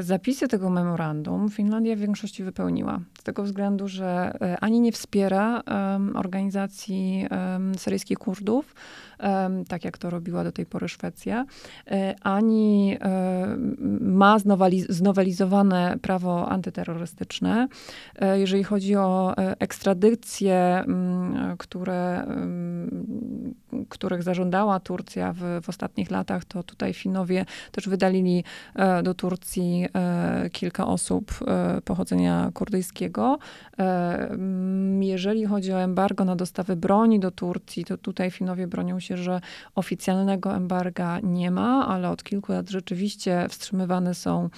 zapisy 0.00 0.48
tego 0.48 0.70
memorandum 0.70 1.50
Finlandia 1.50 1.96
w 1.96 1.98
większości 1.98 2.44
wypełniła. 2.44 3.00
Z 3.18 3.22
tego 3.22 3.42
względu, 3.42 3.88
że 3.88 4.38
ani 4.60 4.80
nie 4.80 4.92
wspiera 4.92 5.62
organizacji 6.14 7.26
syryjskich 7.76 8.18
Kurdów, 8.18 8.74
tak 9.68 9.84
jak 9.84 9.98
to 9.98 10.10
robiła 10.10 10.44
do 10.44 10.52
tej 10.52 10.66
pory 10.66 10.88
Szwecja, 10.88 11.46
ani 12.20 12.98
ma 14.00 14.36
znowelizowane 14.88 15.96
prawo 16.02 16.48
antyterrorystyczne. 16.48 17.68
Jeżeli 18.34 18.64
chodzi 18.64 18.96
o 18.96 19.34
ekstradycję, 19.36 20.84
które, 21.58 22.26
których 23.88 24.22
zażądała 24.22 24.80
Turcja 24.80 25.32
w, 25.32 25.60
w 25.62 25.68
ostatnich 25.68 26.10
latach, 26.10 26.44
to 26.44 26.62
tutaj 26.62 26.94
Finowie 26.94 27.44
też 27.72 27.88
wydalili 27.88 28.44
do 29.02 29.14
Turcji 29.14 29.86
E, 29.94 30.50
kilka 30.50 30.86
osób 30.86 31.32
e, 31.46 31.80
pochodzenia 31.80 32.50
kurdyjskiego. 32.54 33.38
E, 33.78 34.36
jeżeli 35.00 35.44
chodzi 35.46 35.72
o 35.72 35.82
embargo 35.82 36.24
na 36.24 36.36
dostawy 36.36 36.76
broni 36.76 37.20
do 37.20 37.30
Turcji, 37.30 37.84
to 37.84 37.98
tutaj 37.98 38.30
Finowie 38.30 38.66
bronią 38.66 39.00
się, 39.00 39.13
że 39.16 39.40
oficjalnego 39.74 40.54
embarga 40.54 41.20
nie 41.22 41.50
ma, 41.50 41.88
ale 41.88 42.10
od 42.10 42.22
kilku 42.22 42.52
lat 42.52 42.70
rzeczywiście 42.70 43.46
wstrzymywane 43.48 44.14
są 44.14 44.48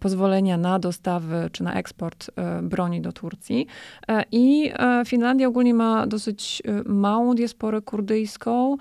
pozwolenia 0.00 0.56
na 0.56 0.78
dostawy 0.78 1.48
czy 1.52 1.62
na 1.62 1.74
eksport 1.74 2.30
broni 2.62 3.00
do 3.00 3.12
Turcji. 3.12 3.66
I 4.32 4.72
Finlandia 5.06 5.48
ogólnie 5.48 5.74
ma 5.74 6.06
dosyć 6.06 6.62
małą 6.84 7.34
diasporę 7.34 7.82
kurdyjską. 7.82 8.76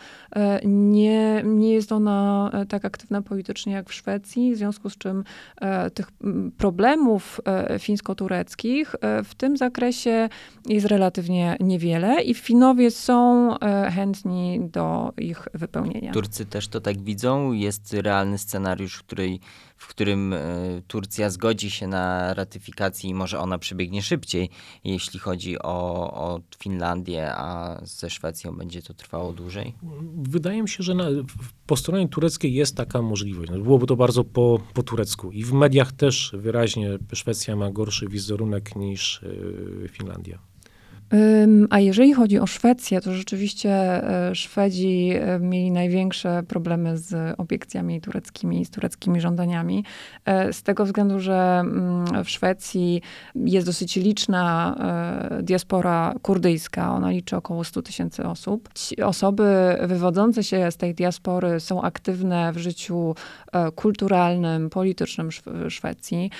Nie, 0.66 1.44
nie 1.46 1.74
jest 1.74 1.92
ona 1.92 2.52
tak 2.70 2.86
aktywna 2.86 3.22
politycznie 3.22 3.74
jak 3.74 3.90
w 3.90 3.94
Szwecji, 3.94 4.54
w 4.54 4.58
związku 4.58 4.90
z 4.90 4.98
czym 4.98 5.24
E, 5.62 5.90
tych 5.90 6.12
problemów 6.58 7.42
e, 7.46 7.80
fińsko-tureckich 7.80 8.96
e, 9.02 9.24
w 9.24 9.36
tym 9.36 9.58
zakresie 9.58 10.30
jest 10.68 10.86
relatywnie 10.86 11.58
niewiele 11.60 12.22
i 12.22 12.34
Finowie 12.34 12.92
są 12.92 13.50
chętni 13.90 14.60
do 14.62 14.83
ich 15.18 15.48
wypełnienia. 15.54 16.14
Turcy 16.14 16.46
też 16.46 16.68
to 16.68 16.82
tak 16.82 17.02
widzą? 17.02 17.52
Jest 17.52 17.94
realny 17.94 18.38
scenariusz, 18.38 18.96
w 18.96 19.04
której 19.04 19.40
w 19.84 19.88
którym 19.88 20.34
e, 20.34 20.38
Turcja 20.88 21.30
zgodzi 21.30 21.72
się 21.72 21.88
na 21.88 22.34
ratyfikację 22.34 23.10
i 23.10 23.14
może 23.14 23.40
ona 23.40 23.58
przebiegnie 23.58 24.02
szybciej, 24.02 24.50
jeśli 24.84 25.20
chodzi 25.20 25.60
o, 25.60 26.14
o 26.14 26.42
Finlandię, 26.60 27.32
a 27.36 27.80
ze 27.84 28.10
Szwecją 28.10 28.58
będzie 28.58 28.82
to 28.82 28.94
trwało 28.94 29.34
dłużej? 29.34 29.76
Wydaje 30.18 30.62
mi 30.62 30.70
się, 30.70 30.84
że 30.84 30.96
na, 30.96 31.06
po 31.68 31.76
stronie 31.76 32.08
tureckiej 32.08 32.54
jest 32.54 32.78
taka 32.78 33.02
możliwość. 33.02 33.52
No, 33.52 33.60
byłoby 33.60 33.86
to 33.86 33.96
bardzo 33.96 34.24
po, 34.24 34.60
po 34.74 34.84
turecku. 34.84 35.32
I 35.32 35.44
w 35.44 35.54
mediach 35.54 35.92
też 35.92 36.32
wyraźnie 36.38 36.98
Szwecja 37.14 37.56
ma 37.56 37.72
gorszy 37.72 38.08
wizerunek 38.08 38.76
niż 38.76 39.24
e, 39.84 39.88
Finlandia. 39.88 40.53
A 41.70 41.80
jeżeli 41.80 42.14
chodzi 42.14 42.40
o 42.40 42.48
Szwecję, 42.48 43.02
to 43.02 43.14
rzeczywiście 43.14 43.70
e, 43.70 44.36
Szwedzi 44.36 45.12
e, 45.14 45.40
mieli 45.40 45.72
największe 45.72 46.44
problemy 46.48 46.98
z 46.98 47.36
obiekcjami 47.40 48.02
tureckimi, 48.02 48.66
z 48.66 48.70
tureckimi 48.70 49.22
żądaniami. 49.22 49.86
E, 50.26 50.54
z 50.54 50.64
tego 50.64 50.86
względu, 50.86 51.20
że 51.20 51.60
mm, 51.60 52.24
w 52.24 52.30
Szwecji 52.30 53.02
jest 53.36 53.68
dosyć 53.68 53.96
liczna 53.96 54.54
diaspora 55.42 56.14
kurdyjska. 56.22 56.94
Ona 56.94 57.10
liczy 57.10 57.36
około 57.36 57.64
100 57.64 57.82
tysięcy 57.82 58.26
osób. 58.26 58.70
Osoby 59.04 59.78
wywodzące 59.82 60.44
się 60.44 60.72
z 60.72 60.78
tej 60.78 60.96
diaspory 60.96 61.60
są 61.60 61.82
aktywne 61.82 62.54
w 62.54 62.58
życiu 62.58 63.16
kulturalnym, 63.76 64.70
politycznym 64.70 65.30
Szwecji. 65.70 66.32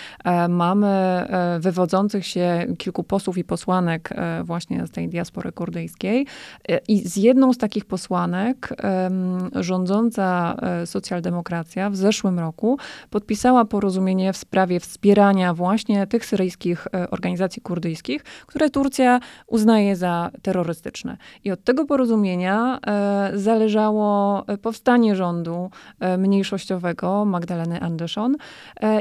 Mamy 0.50 1.26
wywodzących 1.60 2.28
się 2.28 2.66
kilku 2.78 3.04
posłów 3.04 3.38
i 3.38 3.44
posłanek 3.44 4.10
właśnie 4.44 4.63
właśnie 4.64 4.88
z 4.88 4.92
tej 4.92 5.10
diaspory 5.10 5.52
kurdyjskiej. 5.52 6.28
I 6.88 7.08
z 7.10 7.18
jedną 7.18 7.54
z 7.54 7.58
takich 7.58 7.86
posłanek 7.86 8.70
rządząca 9.56 10.56
socjaldemokracja 10.86 11.90
w 11.90 11.96
zeszłym 11.96 12.40
roku 12.40 12.78
podpisała 13.10 13.66
porozumienie 13.66 14.34
w 14.34 14.38
sprawie 14.38 14.80
wspierania 14.80 15.54
właśnie 15.54 16.08
tych 16.08 16.26
syryjskich 16.26 16.88
organizacji 17.12 17.62
kurdyjskich, 17.62 18.24
które 18.24 18.70
Turcja 18.70 19.20
uznaje 19.48 19.96
za 19.96 20.32
terrorystyczne. 20.42 21.18
I 21.44 21.52
od 21.52 21.64
tego 21.64 21.86
porozumienia 21.86 22.80
zależało 23.34 24.46
powstanie 24.62 25.16
rządu 25.16 25.70
mniejszościowego 26.18 27.26
Magdaleny 27.26 27.82
Anderson 27.82 28.36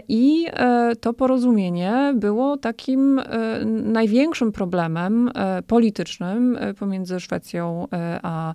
i 0.08 0.46
to 1.00 1.12
porozumienie 1.12 2.12
było 2.16 2.56
takim 2.56 3.18
e, 3.18 3.64
największym 3.64 4.52
problemem 4.52 5.30
e, 5.34 5.51
politycznym 5.66 6.56
e, 6.56 6.74
pomiędzy 6.74 7.20
Szwecją 7.20 7.86
a 8.22 8.54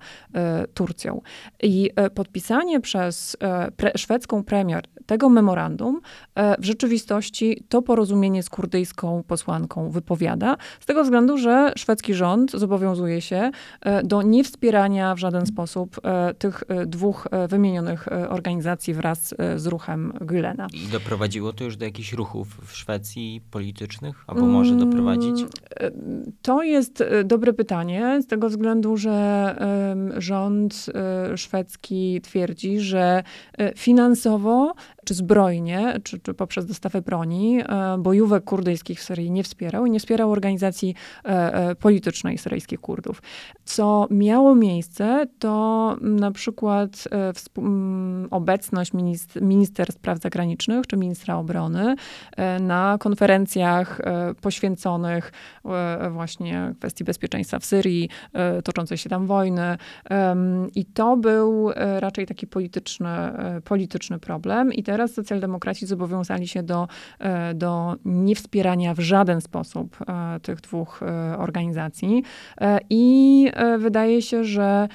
Turcją. 0.73 1.21
I 1.63 1.89
podpisanie 2.15 2.81
przez 2.81 3.37
pre, 3.77 3.91
szwedzką 3.95 4.43
premier 4.43 4.83
tego 5.05 5.29
memorandum 5.29 6.01
w 6.59 6.65
rzeczywistości 6.65 7.63
to 7.69 7.81
porozumienie 7.81 8.43
z 8.43 8.49
kurdyjską 8.49 9.23
posłanką 9.27 9.89
wypowiada, 9.89 10.57
z 10.79 10.85
tego 10.85 11.03
względu, 11.03 11.37
że 11.37 11.73
szwedzki 11.75 12.13
rząd 12.13 12.51
zobowiązuje 12.51 13.21
się 13.21 13.51
do 14.03 14.21
niewspierania 14.21 15.15
w 15.15 15.17
żaden 15.17 15.45
sposób 15.45 16.01
tych 16.37 16.63
dwóch 16.85 17.27
wymienionych 17.49 18.07
organizacji 18.29 18.93
wraz 18.93 19.35
z 19.55 19.65
ruchem 19.65 20.13
Gülena. 20.21 20.67
I 20.73 20.87
doprowadziło 20.87 21.53
to 21.53 21.63
już 21.63 21.77
do 21.77 21.85
jakichś 21.85 22.13
ruchów 22.13 22.61
w 22.65 22.75
Szwecji 22.75 23.41
politycznych, 23.51 24.23
albo 24.27 24.45
może 24.45 24.73
mm, 24.73 24.89
doprowadzić? 24.89 25.45
To 26.41 26.63
jest 26.63 27.01
e, 27.01 27.23
dobre 27.23 27.53
pytanie, 27.53 28.19
z 28.21 28.27
tego 28.27 28.49
względu, 28.49 28.97
że 28.97 29.55
rząd 30.17 30.85
e, 30.95 31.37
szwedzki 31.37 32.21
twierdzi, 32.21 32.79
że 32.79 33.23
e, 33.57 33.73
finansowo 33.75 34.73
czy 35.07 35.13
zbrojnie, 35.13 35.99
czy, 36.03 36.19
czy 36.19 36.33
poprzez 36.33 36.65
dostawę 36.65 37.01
broni, 37.01 37.59
bojówek 37.99 38.43
kurdyjskich 38.43 38.99
w 38.99 39.03
Syrii 39.03 39.31
nie 39.31 39.43
wspierał 39.43 39.85
i 39.85 39.91
nie 39.91 39.99
wspierał 39.99 40.31
organizacji 40.31 40.95
politycznej 41.79 42.37
syryjskich 42.37 42.81
Kurdów. 42.81 43.21
Co 43.65 44.07
miało 44.11 44.55
miejsce, 44.55 45.27
to 45.39 45.95
na 46.01 46.31
przykład 46.31 47.07
obecność 48.31 48.93
minister, 48.93 49.43
minister 49.43 49.91
spraw 49.91 50.19
zagranicznych 50.19 50.87
czy 50.87 50.97
ministra 50.97 51.37
obrony 51.37 51.95
na 52.59 52.97
konferencjach 52.99 54.01
e, 54.01 54.33
poświęconych 54.41 55.31
e, 55.65 56.09
właśnie 56.09 56.73
kwestii 56.79 57.03
bezpieczeństwa 57.03 57.59
w 57.59 57.65
Syrii, 57.65 58.09
e, 58.33 58.61
toczącej 58.61 58.97
się 58.97 59.09
tam 59.09 59.27
wojny. 59.27 59.77
I 60.75 60.85
to 60.85 61.17
był 61.17 61.71
raczej 61.99 62.25
taki 62.25 62.47
polityczny, 62.47 63.07
polityczny 63.63 64.19
problem. 64.19 64.73
I 64.73 64.83
teraz 64.97 65.13
socjaldemokraci 65.13 65.85
zobowiązali 65.85 66.47
się 66.47 66.63
do, 66.63 66.87
do 67.55 67.95
niewspierania 68.05 68.93
w 68.93 68.99
żaden 68.99 69.41
sposób 69.41 69.97
tych 70.41 70.61
dwóch 70.61 70.99
organizacji. 71.37 72.23
I 72.89 73.51
wydaje 73.77 74.21
się, 74.21 74.43
że 74.43 74.87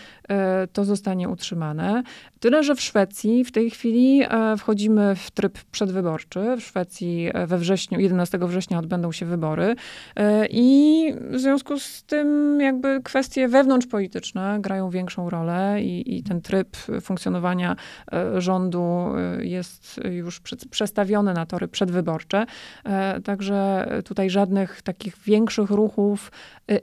to 0.73 0.85
zostanie 0.85 1.29
utrzymane. 1.29 2.03
Tyle, 2.43 2.63
że 2.63 2.75
w 2.75 2.81
Szwecji 2.81 3.45
w 3.45 3.53
tej 3.53 3.71
chwili 3.71 4.23
wchodzimy 4.59 5.15
w 5.17 5.31
tryb 5.31 5.59
przedwyborczy. 5.73 6.57
W 6.57 6.61
Szwecji 6.61 7.31
we 7.47 7.59
wrześniu, 7.59 8.01
11 8.01 8.39
września 8.39 8.79
odbędą 8.79 9.13
się 9.13 9.27
wybory 9.27 9.75
e, 10.17 10.47
i 10.51 11.15
w 11.31 11.39
związku 11.39 11.79
z 11.79 12.03
tym 12.03 12.59
jakby 12.61 13.01
kwestie 13.05 13.49
wewnątrzpolityczne 13.49 14.59
grają 14.61 14.91
większą 14.91 15.31
rolę 15.31 15.83
i, 15.83 16.17
i 16.17 16.23
ten 16.23 16.41
tryb 16.41 16.77
funkcjonowania 17.03 17.77
e, 18.13 18.41
rządu 18.41 18.83
e, 18.83 19.45
jest 19.45 20.01
już 20.11 20.41
przestawiony 20.71 21.35
na 21.35 21.47
tory 21.47 21.69
przedwyborcze. 21.69 22.47
Także 23.25 23.89
tutaj 24.05 24.31
żadnych 24.31 24.83
takich 24.83 25.19
większych 25.19 25.71
ruchów 25.71 26.33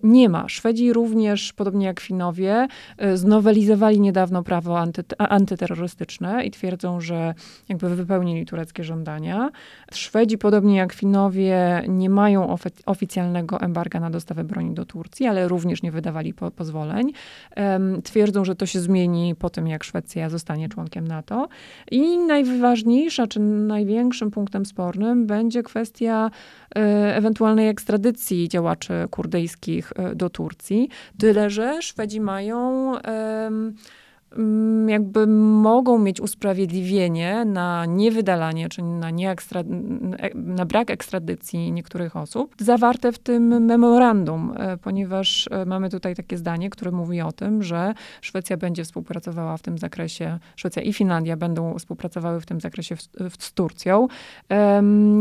nie 0.04 0.30
ma. 0.30 0.50
Szwedzi 0.50 0.94
również, 0.94 1.54
podobnie 1.54 1.86
jak 1.86 2.00
Finowie, 2.00 2.68
znowelizowali 3.14 4.00
niedawno 4.00 4.44
prawo 4.44 4.80
anty, 4.80 5.49
antyterrorystyczne 5.50 6.46
i 6.46 6.52
twierdzą, 6.52 7.02
że 7.02 7.34
jakby 7.70 7.96
wypełnili 7.96 8.46
tureckie 8.46 8.84
żądania. 8.84 9.50
Szwedzi, 9.94 10.38
podobnie 10.38 10.78
jak 10.78 10.94
Finowie, 10.94 11.84
nie 11.88 12.10
mają 12.10 12.58
oficjalnego 12.86 13.62
embarga 13.62 14.00
na 14.00 14.10
dostawę 14.10 14.44
broni 14.44 14.74
do 14.74 14.86
Turcji, 14.86 15.28
ale 15.28 15.48
również 15.48 15.84
nie 15.84 15.92
wydawali 15.92 16.34
po 16.34 16.52
pozwoleń. 16.52 17.12
Twierdzą, 18.04 18.46
że 18.46 18.56
to 18.56 18.66
się 18.66 18.80
zmieni 18.80 19.36
po 19.36 19.50
tym, 19.50 19.68
jak 19.68 19.84
Szwecja 19.84 20.30
zostanie 20.30 20.70
członkiem 20.70 21.08
NATO. 21.08 21.48
I 21.92 22.18
najważniejsza, 22.18 23.28
czy 23.28 23.40
największym 23.40 24.32
punktem 24.32 24.66
spornym 24.66 25.26
będzie 25.28 25.64
kwestia 25.64 26.32
e, 26.76 27.16
ewentualnej 27.16 27.68
ekstradycji 27.68 28.50
działaczy 28.50 28.94
kurdyjskich 29.12 29.94
e, 29.96 30.16
do 30.16 30.30
Turcji. 30.30 30.90
Tyle, 31.20 31.50
że 31.50 31.82
Szwedzi 31.82 32.22
mają 32.22 32.94
jakby 34.88 35.28
mogą 35.28 36.00
mieć 36.00 36.22
usprawiedliwienie 36.22 37.46
na 37.46 37.86
niewydalanie, 37.86 38.70
czy 38.70 38.84
na, 38.84 39.10
nieekstra, 39.10 39.64
na 40.36 40.66
brak 40.66 40.92
ekstradycji 40.92 41.72
niektórych 41.72 42.16
osób, 42.16 42.56
zawarte 42.60 43.12
w 43.12 43.20
tym 43.20 43.66
memorandum, 43.66 44.54
e, 44.58 44.78
ponieważ 44.78 45.50
e, 45.52 45.66
mamy 45.66 45.90
tutaj 45.90 46.16
takie 46.16 46.38
zdanie, 46.38 46.70
które 46.70 46.92
mówi 46.92 47.22
o 47.22 47.32
tym, 47.32 47.64
że 47.64 47.94
Szwecja 48.22 48.58
będzie 48.58 48.84
współpracowała 48.84 49.58
w 49.58 49.62
tym 49.62 49.78
zakresie, 49.78 50.40
Szwecja 50.56 50.82
i 50.82 50.94
Finlandia 50.94 51.38
będą 51.38 51.80
współpracowały 51.80 52.42
w 52.42 52.46
tym 52.46 52.62
zakresie 52.62 52.96
z 53.40 53.54
Turcją, 53.54 54.08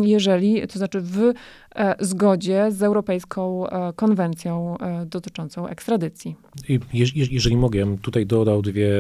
jeżeli, 0.03 0.69
to 0.69 0.79
znaczy 0.79 1.01
w 1.01 1.33
e, 1.75 1.95
zgodzie 2.01 2.67
z 2.71 2.83
Europejską 2.83 3.65
Konwencją 3.97 4.77
dotyczącą 5.07 5.67
ekstradycji. 5.67 6.37
Jeżeli 7.15 7.57
mogę, 7.57 7.97
tutaj 8.03 8.27
dodał 8.27 8.63
dwie 8.63 8.91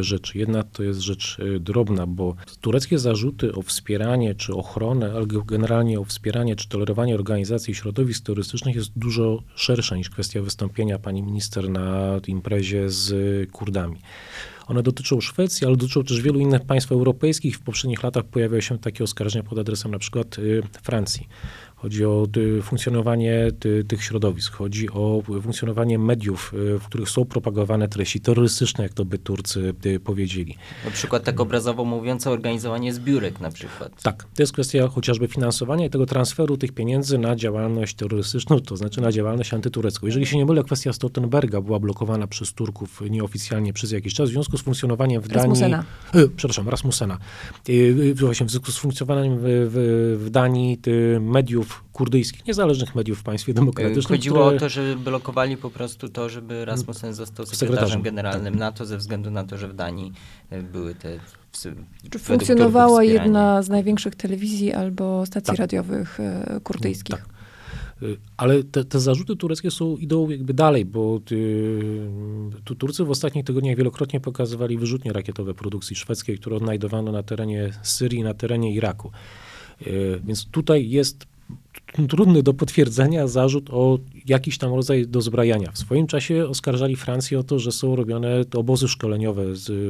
rzeczy. 0.00 0.38
Jedna 0.38 0.62
to 0.62 0.82
jest 0.82 1.00
rzecz 1.00 1.38
y, 1.38 1.60
drobna, 1.60 2.06
bo 2.06 2.34
tureckie 2.60 2.98
zarzuty 2.98 3.54
o 3.54 3.62
wspieranie 3.62 4.34
czy 4.34 4.54
ochronę, 4.54 5.12
ale 5.16 5.26
generalnie 5.46 6.00
o 6.00 6.04
wspieranie 6.04 6.56
czy 6.56 6.68
tolerowanie 6.68 7.14
organizacji 7.14 7.74
środowisk 7.74 8.24
terrorystycznych 8.24 8.76
jest 8.76 8.90
dużo 8.96 9.42
szersze 9.54 9.96
niż 9.96 10.10
kwestia 10.10 10.42
wystąpienia 10.42 10.98
pani 10.98 11.22
minister 11.22 11.70
na 11.70 12.20
imprezie 12.26 12.90
z 12.90 13.50
Kurdami. 13.50 13.96
One 14.66 14.82
dotyczą 14.82 15.20
Szwecji, 15.20 15.66
ale 15.66 15.76
dotyczą 15.76 16.04
też 16.04 16.20
wielu 16.20 16.40
innych 16.40 16.64
państw 16.64 16.92
europejskich. 16.92 17.56
W 17.56 17.60
poprzednich 17.60 18.02
latach 18.02 18.24
pojawiały 18.24 18.62
się 18.62 18.78
takie 18.78 19.04
oskarżenia 19.04 19.42
pod 19.42 19.58
adresem 19.58 19.90
na 19.90 19.98
przykład 19.98 20.38
y, 20.38 20.62
Francji. 20.82 21.28
Chodzi 21.76 22.04
o 22.04 22.26
funkcjonowanie 22.62 23.50
tych 23.88 24.04
środowisk, 24.04 24.52
chodzi 24.52 24.90
o 24.90 25.22
funkcjonowanie 25.42 25.98
mediów, 25.98 26.54
y, 26.54 26.78
w 26.78 26.84
których 26.86 27.10
są 27.10 27.24
propagowane 27.24 27.88
treści 27.88 28.20
terrorystyczne, 28.20 28.84
jak 28.84 28.94
to 28.94 29.04
by 29.04 29.18
Turcy 29.18 29.74
y, 29.86 30.00
powiedzieli. 30.00 30.56
Na 30.84 30.90
przykład 30.90 31.24
tak 31.24 31.40
obrazowo 31.40 31.84
mówiąc 31.84 32.26
organizowanie 32.26 32.94
zbiórek 32.94 33.40
na 33.40 33.50
przykład. 33.50 34.02
Tak, 34.02 34.24
to 34.34 34.42
jest 34.42 34.52
kwestia 34.52 34.88
chociażby 34.88 35.28
finansowania 35.28 35.86
i 35.86 35.90
tego 35.90 36.06
transferu 36.06 36.56
tych 36.56 36.72
pieniędzy 36.72 37.18
na 37.18 37.36
działalność 37.36 37.94
terrorystyczną, 37.94 38.60
to 38.60 38.76
znaczy 38.76 39.00
na 39.00 39.12
działalność 39.12 39.54
antyturecką. 39.54 40.06
Jeżeli 40.06 40.26
się 40.26 40.36
nie 40.36 40.46
mylę, 40.46 40.64
kwestia 40.64 40.92
Stoltenberga 40.92 41.60
była 41.60 41.78
blokowana 41.78 42.26
przez 42.26 42.52
Turków 42.52 43.00
nieoficjalnie 43.10 43.72
przez 43.72 43.90
jakiś 43.90 44.14
czas 44.14 44.28
w 44.28 44.32
związku 44.32 44.55
z 44.58 44.62
funkcjonowaniem 44.62 45.22
w 45.22 45.28
Danii... 45.28 45.36
Rasmusena. 45.36 45.84
E, 46.14 46.28
przepraszam, 46.36 46.68
Rasmusena. 46.68 47.18
E, 47.68 48.14
właśnie 48.14 48.46
w 48.46 48.50
związku 48.50 48.72
z 48.72 48.78
funkcjonowaniem 48.78 49.38
w, 49.38 49.42
w, 49.44 50.24
w 50.24 50.30
Danii 50.30 50.80
mediów 51.20 51.84
kurdyjskich, 51.92 52.46
niezależnych 52.46 52.94
mediów 52.94 53.18
w 53.18 53.22
państwie 53.22 53.54
demokratycznym. 53.54 54.18
Chodziło 54.18 54.38
które... 54.38 54.56
o 54.56 54.60
to, 54.60 54.68
że 54.68 54.96
blokowali 54.96 55.56
po 55.56 55.70
prostu 55.70 56.08
to, 56.08 56.28
żeby 56.28 56.64
Rasmussen 56.64 57.14
został 57.14 57.46
sekretarzem, 57.46 57.68
sekretarzem 57.68 58.02
generalnym 58.02 58.54
tak. 58.54 58.60
NATO 58.60 58.86
ze 58.86 58.96
względu 58.96 59.30
na 59.30 59.44
to, 59.44 59.58
że 59.58 59.68
w 59.68 59.74
Danii 59.74 60.12
e, 60.50 60.62
były 60.62 60.94
te 60.94 61.18
czy 62.10 62.18
funkcjonowała 62.18 63.04
jedna 63.04 63.62
z 63.62 63.68
największych 63.68 64.14
telewizji 64.14 64.72
albo 64.72 65.26
stacji 65.26 65.46
tak. 65.46 65.58
radiowych 65.58 66.20
e, 66.20 66.60
kurdyjskich. 66.64 67.16
Tak. 67.16 67.35
E, 68.02 68.06
ale 68.36 68.64
te, 68.64 68.84
te, 68.84 69.00
zarzuty 69.00 69.36
tureckie 69.36 69.70
są, 69.70 69.96
idą 69.96 70.30
jakby 70.30 70.54
dalej, 70.54 70.84
bo 70.84 71.20
tu 72.64 72.74
Turcy 72.74 73.04
w 73.04 73.10
ostatnich 73.10 73.44
tygodniach 73.44 73.76
wielokrotnie 73.76 74.20
pokazywali 74.20 74.78
wyrzutnie 74.78 75.12
rakietowe 75.12 75.54
produkcji 75.54 75.96
szwedzkiej, 75.96 76.38
które 76.38 76.56
odnajdowano 76.56 77.12
na 77.12 77.22
terenie 77.22 77.72
Syrii, 77.82 78.22
na 78.22 78.34
terenie 78.34 78.74
Iraku. 78.74 79.10
Więc 80.24 80.46
tutaj 80.50 80.90
jest 80.90 81.26
trudny 82.08 82.42
do 82.42 82.54
potwierdzenia 82.54 83.26
zarzut 83.26 83.70
o 83.70 83.98
jakiś 84.26 84.58
tam 84.58 84.74
rodzaj 84.74 85.06
dozbrajania. 85.06 85.72
W 85.72 85.78
swoim 85.78 86.06
czasie 86.06 86.46
oskarżali 86.46 86.96
Francję 86.96 87.38
o 87.38 87.42
to, 87.42 87.58
że 87.58 87.72
są 87.72 87.96
robione 87.96 88.44
obozy 88.54 88.88
szkoleniowe 88.88 89.44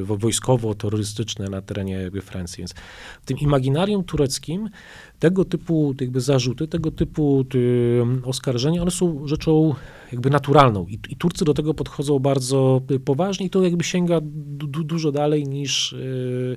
wojskowo-terrorystyczne 0.04 1.50
na 1.50 1.62
terenie 1.62 2.10
Francji. 2.22 2.58
Więc 2.58 2.74
w 3.22 3.24
tym 3.24 3.38
imaginarium 3.38 4.04
tureckim 4.04 4.70
tego 5.18 5.44
typu 5.44 5.94
jakby 6.00 6.20
zarzuty, 6.20 6.68
tego 6.68 6.90
typu 6.90 7.44
ty, 7.44 8.02
oskarżenia, 8.24 8.82
one 8.82 8.90
są 8.90 9.26
rzeczą 9.26 9.74
jakby 10.12 10.30
naturalną 10.30 10.86
I, 10.86 10.98
i 11.08 11.16
Turcy 11.16 11.44
do 11.44 11.54
tego 11.54 11.74
podchodzą 11.74 12.18
bardzo 12.18 12.80
poważnie 13.04 13.46
i 13.46 13.50
to 13.50 13.62
jakby 13.62 13.84
sięga 13.84 14.20
du, 14.22 14.84
dużo 14.84 15.12
dalej 15.12 15.44
niż, 15.44 15.92
y, 15.92 16.56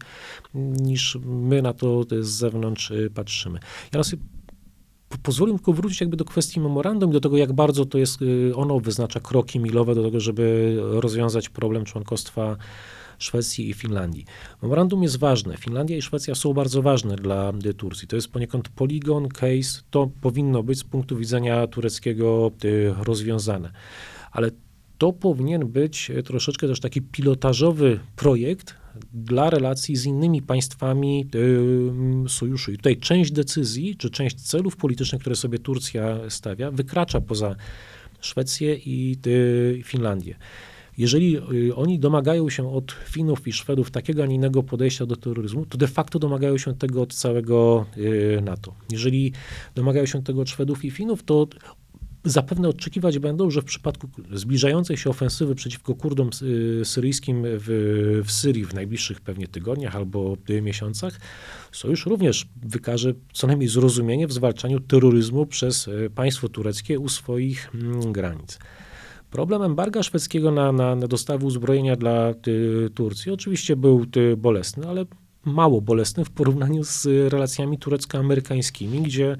niż 0.53 1.17
my 1.25 1.61
na 1.61 1.73
to 1.73 2.05
z 2.21 2.27
zewnątrz 2.27 2.91
y, 2.91 3.11
patrzymy. 3.13 3.59
Ja 3.93 4.03
sobie 4.03 4.23
pozwolę 5.23 5.53
tylko 5.53 5.73
wrócić 5.73 6.01
jakby 6.01 6.17
do 6.17 6.25
kwestii 6.25 6.59
memorandum 6.59 7.09
i 7.09 7.13
do 7.13 7.19
tego, 7.19 7.37
jak 7.37 7.53
bardzo 7.53 7.85
to 7.85 7.97
jest, 7.97 8.21
y, 8.21 8.55
ono 8.55 8.79
wyznacza 8.79 9.19
kroki 9.19 9.59
milowe 9.59 9.95
do 9.95 10.03
tego, 10.03 10.19
żeby 10.19 10.77
rozwiązać 10.81 11.49
problem 11.49 11.85
członkostwa 11.85 12.57
Szwecji 13.19 13.69
i 13.69 13.73
Finlandii. 13.73 14.25
Memorandum 14.61 15.03
jest 15.03 15.17
ważne. 15.17 15.57
Finlandia 15.57 15.97
i 15.97 16.01
Szwecja 16.01 16.35
są 16.35 16.53
bardzo 16.53 16.81
ważne 16.81 17.15
dla 17.15 17.53
Turcji. 17.77 18.07
To 18.07 18.15
jest 18.15 18.27
poniekąd 18.27 18.69
poligon, 18.69 19.27
case. 19.27 19.81
To 19.89 20.09
powinno 20.21 20.63
być 20.63 20.79
z 20.79 20.83
punktu 20.83 21.17
widzenia 21.17 21.67
tureckiego 21.67 22.51
y, 22.63 22.93
rozwiązane. 23.03 23.71
Ale 24.31 24.51
to 24.99 25.13
powinien 25.13 25.67
być 25.67 26.11
troszeczkę 26.25 26.67
też 26.67 26.79
taki 26.79 27.01
pilotażowy 27.01 27.99
projekt 28.15 28.75
dla 29.13 29.49
relacji 29.49 29.95
z 29.95 30.05
innymi 30.05 30.41
państwami 30.41 31.29
y, 32.25 32.29
sojuszu. 32.29 32.71
I 32.71 32.77
tutaj 32.77 32.97
część 32.97 33.31
decyzji, 33.31 33.95
czy 33.95 34.09
część 34.09 34.41
celów 34.41 34.77
politycznych, 34.77 35.21
które 35.21 35.35
sobie 35.35 35.59
Turcja 35.59 36.29
stawia, 36.29 36.71
wykracza 36.71 37.21
poza 37.21 37.55
Szwecję 38.21 38.75
i 38.75 39.17
y, 39.27 39.81
Finlandię. 39.85 40.35
Jeżeli 40.97 41.39
oni 41.75 41.99
domagają 41.99 42.49
się 42.49 42.73
od 42.73 42.91
Finów 42.91 43.47
i 43.47 43.53
Szwedów 43.53 43.91
takiego, 43.91 44.23
a 44.23 44.25
nie 44.25 44.35
innego 44.35 44.63
podejścia 44.63 45.05
do 45.05 45.15
terroryzmu, 45.15 45.65
to 45.65 45.77
de 45.77 45.87
facto 45.87 46.19
domagają 46.19 46.57
się 46.57 46.75
tego 46.75 47.01
od 47.01 47.13
całego 47.13 47.85
NATO. 48.41 48.75
Jeżeli 48.91 49.33
domagają 49.75 50.05
się 50.05 50.23
tego 50.23 50.41
od 50.41 50.49
Szwedów 50.49 50.85
i 50.85 50.91
Finów, 50.91 51.23
to 51.23 51.47
zapewne 52.29 52.69
oczekiwać 52.69 53.19
będą, 53.19 53.49
że 53.49 53.61
w 53.61 53.65
przypadku 53.65 54.07
zbliżającej 54.31 54.97
się 54.97 55.09
ofensywy 55.09 55.55
przeciwko 55.55 55.95
Kurdom 55.95 56.29
y, 56.41 56.85
syryjskim 56.85 57.43
w, 57.45 58.21
w 58.25 58.31
Syrii 58.31 58.65
w 58.65 58.73
najbliższych 58.73 59.21
pewnie 59.21 59.47
tygodniach 59.47 59.95
albo 59.95 60.37
miesiącach, 60.61 61.19
sojusz 61.71 62.05
również 62.05 62.47
wykaże 62.63 63.13
co 63.33 63.47
najmniej 63.47 63.69
zrozumienie 63.69 64.27
w 64.27 64.33
zwalczaniu 64.33 64.79
terroryzmu 64.79 65.45
przez 65.45 65.89
państwo 66.15 66.49
tureckie 66.49 66.99
u 66.99 67.09
swoich 67.09 67.71
mm, 67.75 68.11
granic. 68.11 68.59
Problem 69.31 69.61
embarga 69.61 70.03
szwedzkiego 70.03 70.51
na, 70.51 70.71
na, 70.71 70.95
na 70.95 71.07
dostawy 71.07 71.45
uzbrojenia 71.45 71.95
dla 71.95 72.33
ty, 72.33 72.89
Turcji 72.95 73.31
oczywiście 73.31 73.75
był 73.75 74.05
ty, 74.05 74.37
bolesny, 74.37 74.87
ale 74.87 75.05
mało 75.45 75.81
bolesny 75.81 76.25
w 76.25 76.29
porównaniu 76.29 76.83
z 76.83 77.05
relacjami 77.05 77.77
turecko-amerykańskimi, 77.77 79.01
gdzie 79.01 79.37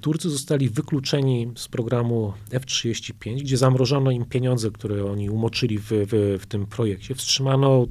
Turcy 0.00 0.30
zostali 0.30 0.68
wykluczeni 0.68 1.52
z 1.56 1.68
programu 1.68 2.32
F-35, 2.50 3.34
gdzie 3.34 3.56
zamrożono 3.56 4.10
im 4.10 4.24
pieniądze, 4.24 4.70
które 4.70 5.04
oni 5.04 5.30
umoczyli 5.30 5.78
w, 5.78 5.88
w, 5.88 6.38
w 6.40 6.46
tym 6.46 6.66
projekcie. 6.66 7.14
Wstrzymano 7.14 7.86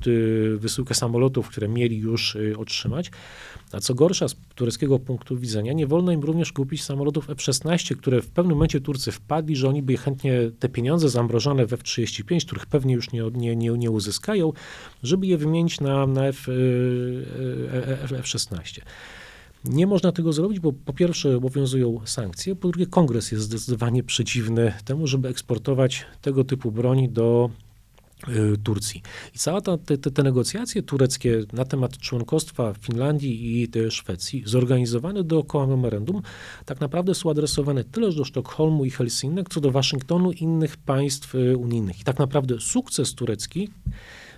wysyłkę 0.57 0.93
samolotów, 0.93 1.47
które 1.47 1.67
mieli 1.67 1.97
już 1.97 2.35
y, 2.35 2.57
otrzymać. 2.57 3.11
A 3.71 3.79
co 3.79 3.95
gorsza, 3.95 4.27
z 4.27 4.35
tureckiego 4.55 4.99
punktu 4.99 5.37
widzenia, 5.37 5.73
nie 5.73 5.87
wolno 5.87 6.11
im 6.11 6.21
również 6.21 6.51
kupić 6.51 6.83
samolotów 6.83 7.29
F-16, 7.29 7.95
które 7.95 8.21
w 8.21 8.27
pewnym 8.27 8.55
momencie 8.55 8.81
Turcy 8.81 9.11
wpadli, 9.11 9.55
że 9.55 9.69
oni 9.69 9.81
by 9.81 9.97
chętnie 9.97 10.51
te 10.59 10.69
pieniądze 10.69 11.09
zamrożone 11.09 11.65
w 11.65 11.73
F-35, 11.73 12.45
których 12.45 12.65
pewnie 12.65 12.93
już 12.93 13.11
nie, 13.11 13.23
nie, 13.33 13.55
nie, 13.55 13.69
nie 13.69 13.91
uzyskają, 13.91 14.53
żeby 15.03 15.27
je 15.27 15.37
wymienić 15.37 15.81
na, 15.81 16.07
na 16.07 16.25
F, 16.27 16.47
F-16. 18.11 18.81
Nie 19.65 19.87
można 19.87 20.11
tego 20.11 20.33
zrobić, 20.33 20.59
bo 20.59 20.73
po 20.73 20.93
pierwsze 20.93 21.37
obowiązują 21.37 22.01
sankcje, 22.05 22.55
po 22.55 22.67
drugie 22.67 22.85
kongres 22.85 23.31
jest 23.31 23.43
zdecydowanie 23.43 24.03
przeciwny 24.03 24.73
temu, 24.85 25.07
żeby 25.07 25.27
eksportować 25.27 26.05
tego 26.21 26.43
typu 26.43 26.71
broni 26.71 27.09
do 27.09 27.49
y, 28.27 28.57
Turcji. 28.63 29.01
I 29.35 29.39
całe 29.39 29.61
te, 29.61 29.97
te, 29.97 30.11
te, 30.11 30.23
negocjacje 30.23 30.83
tureckie 30.83 31.43
na 31.53 31.65
temat 31.65 31.97
członkostwa 31.97 32.73
Finlandii 32.73 33.61
i 33.61 33.67
Szwecji, 33.91 34.43
zorganizowane 34.45 35.23
dookoła 35.23 35.67
memorandum, 35.67 36.21
tak 36.65 36.79
naprawdę 36.79 37.15
są 37.15 37.29
adresowane 37.29 37.83
tyle 37.83 38.13
do 38.13 38.25
Sztokholmu 38.25 38.85
i 38.85 38.91
Helsinek, 38.91 39.49
co 39.49 39.61
do 39.61 39.71
Waszyngtonu 39.71 40.31
i 40.31 40.43
innych 40.43 40.77
państw 40.77 41.35
y, 41.35 41.57
unijnych. 41.57 41.99
I 42.01 42.03
tak 42.03 42.19
naprawdę 42.19 42.59
sukces 42.59 43.15
turecki 43.15 43.69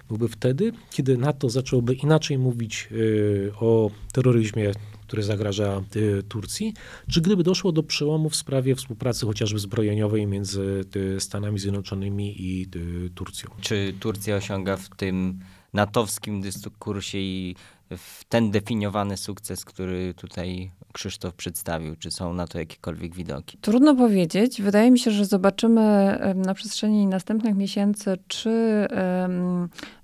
byłby 0.08 0.28
wtedy, 0.28 0.72
kiedy 0.90 1.18
NATO 1.18 1.50
zacząłby 1.50 1.94
inaczej 1.94 2.38
mówić 2.38 2.90
y, 2.92 3.52
o 3.60 3.92
terroryzmie 4.14 4.72
który 5.12 5.24
zagraża 5.24 5.82
y, 5.96 6.24
Turcji, 6.24 6.74
czy 7.10 7.22
gdyby 7.22 7.44
doszło 7.44 7.72
do 7.72 7.84
przełomu 7.84 8.30
w 8.30 8.36
sprawie 8.36 8.76
współpracy 8.76 9.26
chociażby 9.26 9.60
zbrojeniowej 9.60 10.28
między 10.28 10.86
y, 10.96 11.20
Stanami 11.20 11.60
Zjednoczonymi 11.60 12.42
i 12.42 12.68
y, 12.76 13.10
Turcją. 13.16 13.50
Czy 13.62 13.94
Turcja 14.00 14.36
osiąga 14.36 14.78
w 14.78 14.90
tym 14.90 15.40
natowskim 15.74 16.42
dyskursie 16.42 17.18
i 17.18 17.56
w 17.98 18.24
ten 18.24 18.52
definiowany 18.52 19.18
sukces, 19.18 19.66
który 19.66 20.14
tutaj 20.14 20.72
Krzysztof 20.92 21.34
przedstawił? 21.34 21.96
Czy 21.96 22.12
są 22.12 22.34
na 22.34 22.48
to 22.48 22.60
jakiekolwiek 22.60 23.16
widoki? 23.16 23.58
Trudno 23.58 23.96
powiedzieć. 23.96 24.62
Wydaje 24.62 24.92
mi 24.92 25.00
się, 25.00 25.12
że 25.12 25.26
zobaczymy 25.26 26.18
na 26.36 26.54
przestrzeni 26.54 27.08
następnych 27.08 27.56
miesięcy, 27.56 28.18
czy 28.28 28.88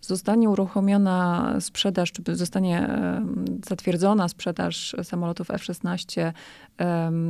zostanie 0.02 0.50
uruchomiona 0.50 1.54
sprzedaż, 1.60 2.12
czy 2.12 2.36
zostanie 2.36 3.00
zatwierdzona 3.67 4.30
sprzedaż 4.30 4.95
samolotów 5.04 5.52
F-16 5.52 6.32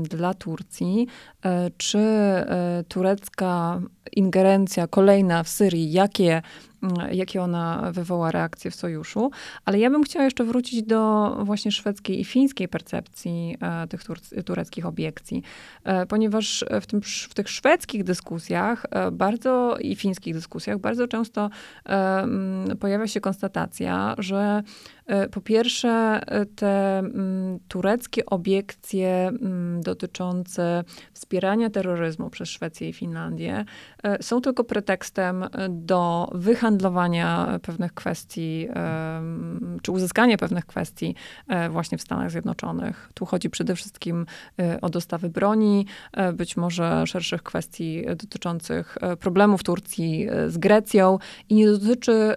dla 0.04 0.34
Turcji, 0.34 1.08
e, 1.46 1.72
czy 1.78 2.00
e, 2.00 2.84
turecka 2.88 3.82
ingerencja 4.12 4.88
kolejna 4.88 5.44
w 5.44 5.50
Syrii, 5.50 5.92
jakie 5.92 6.42
jakie 7.12 7.42
ona 7.42 7.92
wywoła 7.92 8.32
reakcje 8.32 8.72
w 8.72 8.76
sojuszu. 8.76 9.32
Ale 9.66 9.80
ja 9.80 9.90
bym 9.90 10.04
chciała 10.04 10.26
jeszcze 10.26 10.44
wrócić 10.44 10.84
do 10.84 11.32
właśnie 11.44 11.72
szwedzkiej 11.72 12.20
i 12.20 12.26
fińskiej 12.26 12.68
percepcji 12.68 13.47
e, 13.62 13.88
tych 13.88 14.02
tureckich 14.46 14.86
obiekcji, 14.86 15.44
ponieważ 16.08 16.66
w, 16.82 16.86
tym, 16.86 17.02
w 17.02 17.34
tych 17.34 17.50
szwedzkich 17.50 18.04
dyskusjach 18.04 18.86
bardzo 19.12 19.78
i 19.82 19.96
fińskich 19.96 20.34
dyskusjach 20.34 20.80
bardzo 20.80 21.08
często 21.08 21.50
pojawia 22.80 23.08
się 23.08 23.22
konstatacja, 23.22 24.16
że 24.18 24.64
E, 24.97 24.97
po 25.32 25.42
pierwsze, 25.42 25.90
e, 26.28 26.46
te 26.46 27.00
mm, 27.00 27.60
tureckie 27.68 28.26
obiekcje 28.26 29.28
mm, 29.28 29.82
dotyczące 29.82 30.84
wspierania 31.14 31.70
terroryzmu 31.70 32.30
przez 32.30 32.50
Szwecję 32.50 32.90
i 32.90 32.94
Finlandię 32.94 33.66
e, 34.04 34.24
są 34.24 34.42
tylko 34.42 34.64
pretekstem 34.64 35.46
do 35.70 36.30
wyhandlowania 36.36 37.60
pewnych 37.62 37.94
kwestii, 37.94 38.68
czy 39.82 39.92
uzyskania 39.92 40.38
pewnych 40.38 40.66
kwestii 40.66 41.16
właśnie 41.70 41.98
w 41.98 42.02
Stanach 42.02 42.32
Zjednoczonych. 42.32 43.10
Tu 43.14 43.26
chodzi 43.26 43.50
przede 43.50 43.76
wszystkim 43.76 44.26
o 44.82 44.90
dostawy 44.90 45.30
broni, 45.30 45.86
być 46.34 46.58
może 46.58 47.08
szerszych 47.08 47.44
kwestii 47.44 48.06
dotyczących 48.06 48.98
problemów 49.20 49.64
Turcji 49.64 50.28
z 50.48 50.58
Grecją 50.58 51.20
i 51.50 51.56
nie 51.56 51.68
dotyczy 51.68 52.36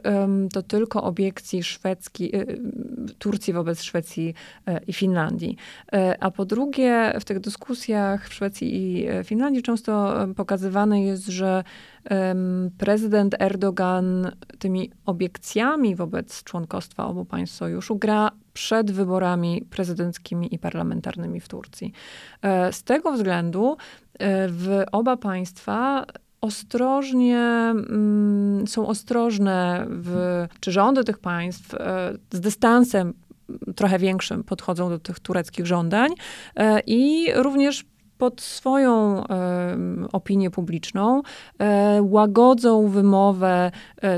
to 0.53 0.63
tylko 0.63 1.03
obiekcji 1.03 1.63
szwedzkiej, 1.63 2.33
Turcji 3.19 3.53
wobec 3.53 3.83
Szwecji 3.83 4.35
e, 4.67 4.81
i 4.87 4.93
Finlandii. 4.93 5.57
E, 5.93 6.17
a 6.21 6.31
po 6.31 6.45
drugie, 6.45 7.13
w 7.21 7.25
tych 7.25 7.41
dyskusjach 7.41 8.29
w 8.29 8.35
Szwecji 8.35 8.75
i 8.75 9.07
e, 9.09 9.25
Finlandii 9.25 9.63
często 9.63 10.15
pokazywane 10.37 11.03
jest, 11.03 11.27
że 11.27 11.65
prezydent 12.79 13.35
Erdogan 13.39 14.31
tymi 14.59 14.91
obiekcjami 15.07 15.97
wobec 15.97 16.45
członkostwa 16.45 17.07
obu 17.07 17.25
państw 17.25 17.57
sojuszu 17.57 17.97
gra 17.97 18.31
przed 18.53 18.91
wyborami 18.91 19.65
prezydenckimi 19.71 20.55
i 20.55 20.59
parlamentarnymi 20.59 21.41
w 21.41 21.49
Turcji. 21.49 21.93
Z 22.71 22.83
tego 22.83 23.13
względu 23.13 23.77
w 24.49 24.83
oba 24.93 25.17
państwa 25.17 26.07
ostrożnie, 26.41 27.39
mm, 27.39 28.67
są 28.67 28.87
ostrożne, 28.87 29.87
w, 29.89 30.47
czy 30.61 30.73
rządy 30.73 31.05
tych 31.05 31.19
państw 31.19 31.75
e, 31.75 32.13
z 32.31 32.41
dystansem 32.41 33.15
trochę 33.77 33.99
większym 33.99 34.45
podchodzą 34.45 34.89
do 34.89 34.99
tych 34.99 35.21
tureckich 35.21 35.67
żądań 35.67 36.11
e, 36.57 36.81
i 36.87 37.33
również 37.35 37.85
pod 38.19 38.41
swoją 38.41 39.25
opinię 40.13 40.51
publiczną 40.51 41.23
e, 41.59 41.99
łagodzą 42.03 42.89
wymowę 42.89 43.71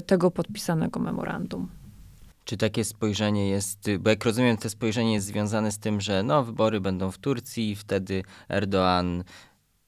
tego 0.06 0.30
podpisanego 0.30 1.00
memorandum. 1.00 1.68
Czy 2.44 2.56
takie 2.56 2.84
spojrzenie 2.84 3.48
jest, 3.48 3.90
bo 4.00 4.10
jak 4.10 4.24
rozumiem, 4.24 4.56
to 4.56 4.70
spojrzenie 4.70 5.12
jest 5.12 5.26
związane 5.26 5.72
z 5.72 5.78
tym, 5.78 6.00
że 6.00 6.22
no, 6.22 6.44
wybory 6.44 6.80
będą 6.80 7.10
w 7.10 7.18
Turcji 7.18 7.76
wtedy 7.76 8.22
Erdoğan 8.48 9.22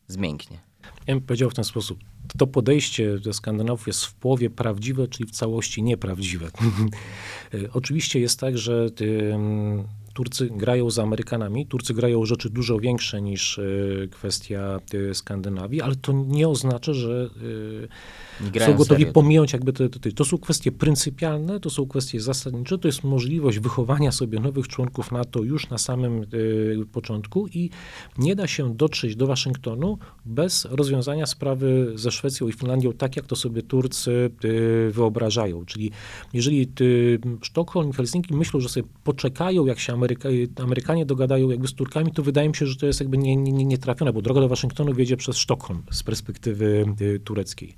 zmięknie. 0.08 0.63
Ja 1.06 1.14
bym 1.14 1.20
powiedział 1.20 1.50
w 1.50 1.54
ten 1.54 1.64
sposób. 1.64 1.98
To 2.38 2.46
podejście 2.46 3.18
do 3.18 3.32
Skandynawów 3.32 3.86
jest 3.86 4.04
w 4.04 4.14
połowie 4.14 4.50
prawdziwe, 4.50 5.08
czyli 5.08 5.28
w 5.28 5.32
całości 5.32 5.82
nieprawdziwe. 5.82 6.50
Oczywiście 7.72 8.20
jest 8.20 8.40
tak, 8.40 8.58
że 8.58 8.90
Turcy 10.14 10.48
grają 10.50 10.90
z 10.90 10.98
Amerykanami. 10.98 11.66
Turcy 11.66 11.94
grają 11.94 12.24
rzeczy 12.24 12.50
dużo 12.50 12.78
większe 12.78 13.22
niż 13.22 13.58
e, 13.58 13.62
kwestia 14.10 14.80
e, 15.10 15.14
Skandynawii, 15.14 15.80
ale 15.80 15.96
to 15.96 16.12
nie 16.12 16.48
oznacza, 16.48 16.92
że 16.92 17.30
e, 18.54 18.66
są 18.66 18.74
gotowi 18.74 19.00
serio. 19.00 19.12
pominąć 19.12 19.52
jakby 19.52 19.72
te, 19.72 19.88
te, 19.88 20.00
te, 20.00 20.12
To 20.12 20.24
są 20.24 20.38
kwestie 20.38 20.72
pryncypialne, 20.72 21.60
to 21.60 21.70
są 21.70 21.86
kwestie 21.86 22.20
zasadnicze, 22.20 22.78
to 22.78 22.88
jest 22.88 23.04
możliwość 23.04 23.58
wychowania 23.58 24.12
sobie 24.12 24.40
nowych 24.40 24.68
członków 24.68 25.12
NATO 25.12 25.42
już 25.42 25.70
na 25.70 25.78
samym 25.78 26.26
początku 26.92 27.46
i 27.48 27.70
nie 28.18 28.36
da 28.36 28.46
się 28.46 28.74
dotrzeć 28.74 29.16
do 29.16 29.26
Waszyngtonu 29.26 29.98
bez 30.24 30.64
rozwiązania 30.70 31.26
sprawy 31.26 31.92
ze 31.94 32.10
Szwecją 32.10 32.48
i 32.48 32.52
Finlandią 32.52 32.92
tak, 32.92 33.16
jak 33.16 33.26
to 33.26 33.36
sobie 33.36 33.62
Turcy 33.62 34.30
wyobrażają. 34.90 35.64
Czyli 35.64 35.90
jeżeli 36.32 36.72
Sztokholm 37.42 37.90
i 37.90 37.92
Helsinki 37.92 38.34
myślą, 38.34 38.60
że 38.60 38.68
sobie 38.68 38.88
poczekają, 39.04 39.66
jak 39.66 39.78
się 39.78 39.92
Amerykanie 39.92 40.03
Ameryka, 40.04 40.28
Amerykanie 40.62 41.06
dogadają 41.06 41.50
jakby 41.50 41.68
z 41.68 41.74
Turkami, 41.74 42.12
to 42.12 42.22
wydaje 42.22 42.48
mi 42.48 42.56
się, 42.56 42.66
że 42.66 42.76
to 42.76 42.86
jest 42.86 43.00
jakby 43.00 43.18
nie, 43.18 43.36
nie, 43.36 43.64
nie 43.64 43.78
bo 44.14 44.22
droga 44.22 44.40
do 44.40 44.48
Waszyngtonu 44.48 44.94
wiedzie 44.94 45.16
przez 45.16 45.36
Sztokholm 45.36 45.82
z 45.90 46.02
perspektywy 46.02 46.84
y, 47.00 47.20
tureckiej. 47.24 47.74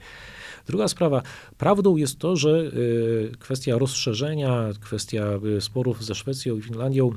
Druga 0.66 0.88
sprawa. 0.88 1.22
Prawdą 1.58 1.96
jest 1.96 2.18
to, 2.18 2.36
że 2.36 2.50
y, 2.50 3.32
kwestia 3.38 3.78
rozszerzenia, 3.78 4.68
kwestia 4.80 5.38
y, 5.56 5.60
sporów 5.60 6.04
ze 6.04 6.14
Szwecją 6.14 6.56
i 6.56 6.62
Finlandią 6.62 7.10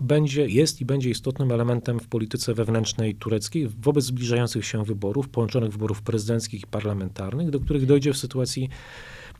będzie, 0.00 0.46
jest 0.46 0.80
i 0.80 0.84
będzie 0.84 1.10
istotnym 1.10 1.52
elementem 1.52 2.00
w 2.00 2.08
polityce 2.08 2.54
wewnętrznej 2.54 3.14
tureckiej 3.14 3.68
wobec 3.68 4.04
zbliżających 4.04 4.66
się 4.66 4.84
wyborów, 4.84 5.28
połączonych 5.28 5.72
wyborów 5.72 6.02
prezydenckich 6.02 6.62
i 6.62 6.66
parlamentarnych, 6.66 7.50
do 7.50 7.60
których 7.60 7.86
dojdzie 7.86 8.12
w 8.12 8.16
sytuacji 8.16 8.68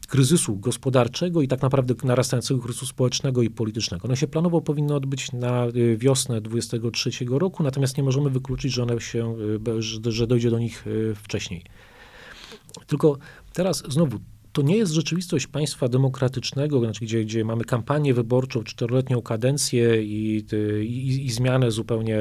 kryzysu 0.07 0.57
gospodarczego 0.57 1.43
i 1.43 1.49
tak 1.49 1.63
naprawdę 1.63 1.95
narastającego 2.05 2.61
kryzysu 2.61 2.87
społecznego 2.87 3.43
i 3.43 3.51
politycznego. 3.51 4.05
Ono 4.05 4.17
się 4.17 4.27
planowo 4.27 4.61
powinno 4.61 4.97
odbyć 4.97 5.33
na 5.33 5.67
y, 5.67 5.97
wiosnę 5.97 6.41
23 6.41 7.11
roku, 7.29 7.63
natomiast 7.63 7.97
nie 7.97 8.03
możemy 8.03 8.31
wykluczyć, 8.31 8.73
że 8.73 8.83
one 8.83 9.01
się, 9.01 9.37
y, 10.09 10.13
że 10.13 10.27
dojdzie 10.27 10.51
do 10.51 10.59
nich 10.59 10.87
y, 10.87 11.15
wcześniej. 11.15 11.65
Tylko 12.87 13.19
teraz 13.53 13.83
znowu, 13.89 14.19
to 14.53 14.63
nie 14.63 14.77
jest 14.77 14.93
rzeczywistość 14.93 15.47
państwa 15.47 15.89
demokratycznego, 15.89 16.81
znaczy 16.81 17.05
gdzie, 17.05 17.25
gdzie 17.25 17.45
mamy 17.45 17.65
kampanię 17.65 18.15
wyborczą, 18.15 18.63
czteroletnią 18.63 19.23
kadencję 19.23 20.03
i, 20.03 20.45
i, 20.83 21.27
i 21.27 21.31
zmianę 21.31 21.71
zupełnie 21.71 22.19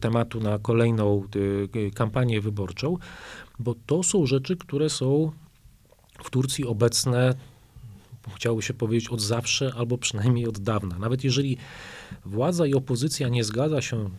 tematu 0.00 0.40
na 0.40 0.58
kolejną 0.58 1.22
kampanię 1.94 2.40
wyborczą, 2.40 2.96
bo 3.58 3.74
to 3.86 4.02
są 4.02 4.26
rzeczy, 4.26 4.56
które 4.56 4.90
są 4.90 5.32
w 6.24 6.30
Turcji 6.30 6.64
obecne, 6.64 7.34
chciałoby 8.36 8.62
się 8.62 8.74
powiedzieć, 8.74 9.08
od 9.08 9.20
zawsze 9.20 9.72
albo 9.76 9.98
przynajmniej 9.98 10.48
od 10.48 10.58
dawna. 10.58 10.98
Nawet 10.98 11.24
jeżeli 11.24 11.56
władza 12.24 12.66
i 12.66 12.74
opozycja 12.74 13.28
nie 13.28 13.44
zgadza 13.44 13.82
się 13.82 14.10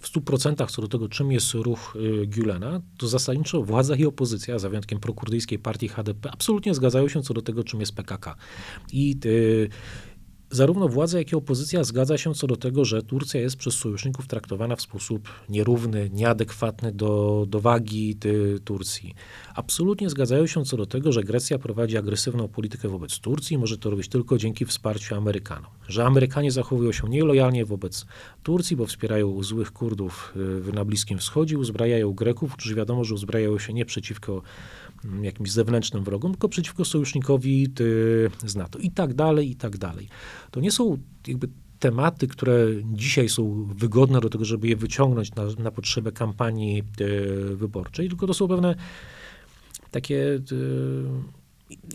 w 0.00 0.12
100% 0.12 0.70
co 0.70 0.82
do 0.82 0.88
tego, 0.88 1.08
czym 1.08 1.32
jest 1.32 1.54
ruch 1.54 1.96
y, 1.96 2.26
Gülena, 2.26 2.80
to 2.98 3.08
zasadniczo 3.08 3.62
władza 3.62 3.96
i 3.96 4.06
opozycja, 4.06 4.58
za 4.58 4.68
wyjątkiem 4.68 5.00
prokurdyjskiej 5.00 5.58
partii 5.58 5.88
HDP, 5.88 6.30
absolutnie 6.30 6.74
zgadzają 6.74 7.08
się 7.08 7.22
co 7.22 7.34
do 7.34 7.42
tego, 7.42 7.64
czym 7.64 7.80
jest 7.80 7.94
PKK. 7.94 8.36
I 8.92 9.16
y, 9.24 9.68
Zarówno 10.50 10.88
władza, 10.88 11.18
jak 11.18 11.32
i 11.32 11.36
opozycja 11.36 11.84
zgadza 11.84 12.18
się 12.18 12.34
co 12.34 12.46
do 12.46 12.56
tego, 12.56 12.84
że 12.84 13.02
Turcja 13.02 13.40
jest 13.40 13.56
przez 13.56 13.74
sojuszników 13.74 14.26
traktowana 14.26 14.76
w 14.76 14.82
sposób 14.82 15.28
nierówny, 15.48 16.10
nieadekwatny 16.12 16.92
do, 16.92 17.44
do 17.48 17.60
wagi 17.60 18.16
ty, 18.16 18.58
Turcji. 18.64 19.14
Absolutnie 19.54 20.10
zgadzają 20.10 20.46
się 20.46 20.64
co 20.64 20.76
do 20.76 20.86
tego, 20.86 21.12
że 21.12 21.22
Grecja 21.22 21.58
prowadzi 21.58 21.96
agresywną 21.96 22.48
politykę 22.48 22.88
wobec 22.88 23.18
Turcji 23.18 23.54
i 23.54 23.58
może 23.58 23.78
to 23.78 23.90
robić 23.90 24.08
tylko 24.08 24.38
dzięki 24.38 24.66
wsparciu 24.66 25.14
Amerykanom. 25.14 25.70
Że 25.88 26.04
Amerykanie 26.04 26.52
zachowują 26.52 26.92
się 26.92 27.08
nielojalnie 27.08 27.64
wobec 27.64 28.06
Turcji, 28.42 28.76
bo 28.76 28.86
wspierają 28.86 29.42
złych 29.42 29.72
Kurdów 29.72 30.34
y, 30.68 30.72
na 30.72 30.84
Bliskim 30.84 31.18
Wschodzie, 31.18 31.58
uzbrajają 31.58 32.12
Greków, 32.12 32.52
którzy 32.52 32.74
wiadomo, 32.74 33.04
że 33.04 33.14
uzbrajają 33.14 33.58
się 33.58 33.72
nie 33.72 33.84
przeciwko 33.84 34.42
jakimś 35.22 35.50
zewnętrznym 35.50 36.04
wrogom, 36.04 36.32
tylko 36.32 36.48
przeciwko 36.48 36.84
sojusznikowi 36.84 37.68
z 38.46 38.56
NATO 38.56 38.78
i 38.78 38.90
tak 38.90 39.14
dalej, 39.14 39.50
i 39.50 39.56
tak 39.56 39.78
dalej. 39.78 40.08
To 40.50 40.60
nie 40.60 40.70
są 40.70 40.98
jakby 41.26 41.48
tematy, 41.78 42.28
które 42.28 42.66
dzisiaj 42.92 43.28
są 43.28 43.68
wygodne 43.74 44.20
do 44.20 44.30
tego, 44.30 44.44
żeby 44.44 44.68
je 44.68 44.76
wyciągnąć 44.76 45.34
na, 45.34 45.44
na 45.58 45.70
potrzebę 45.70 46.12
kampanii 46.12 46.82
wyborczej, 47.54 48.08
tylko 48.08 48.26
to 48.26 48.34
są 48.34 48.48
pewne 48.48 48.74
takie 49.90 50.40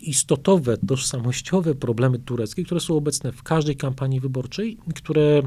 istotowe, 0.02 0.78
tożsamościowe 0.78 1.74
problemy 1.74 2.18
tureckie, 2.18 2.64
które 2.64 2.80
są 2.80 2.96
obecne 2.96 3.32
w 3.32 3.42
każdej 3.42 3.76
kampanii 3.76 4.20
wyborczej, 4.20 4.78
które, 4.94 5.42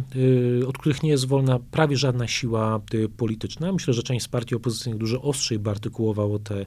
y, 0.62 0.68
od 0.68 0.78
których 0.78 1.04
nie 1.04 1.10
jest 1.10 1.28
wolna 1.28 1.60
prawie 1.60 1.98
żadna 1.98 2.28
siła 2.28 2.82
polityczna. 3.18 3.72
Myślę, 3.72 3.94
że 3.94 4.04
część 4.04 4.26
z 4.26 4.28
partii 4.28 4.56
opozycyjnych 4.56 5.00
dużo 5.00 5.22
ostrzej 5.22 5.60
by 5.60 5.70
artykułowało 5.70 6.40
te 6.40 6.66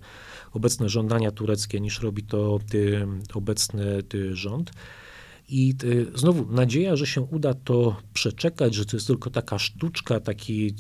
obecne 0.52 0.88
żądania 0.88 1.30
tureckie, 1.30 1.80
niż 1.80 2.00
robi 2.00 2.22
to 2.22 2.58
y, 2.74 3.06
obecny 3.34 4.02
rząd. 4.32 4.70
I 5.52 5.74
znowu 6.14 6.52
nadzieja, 6.52 6.96
że 6.96 7.06
się 7.06 7.20
uda 7.20 7.54
to 7.54 7.96
przeczekać, 8.14 8.74
że 8.74 8.86
to 8.86 8.96
jest 8.96 9.06
tylko 9.06 9.30
taka 9.30 9.58
sztuczka, 9.58 10.20
taki, 10.20 10.74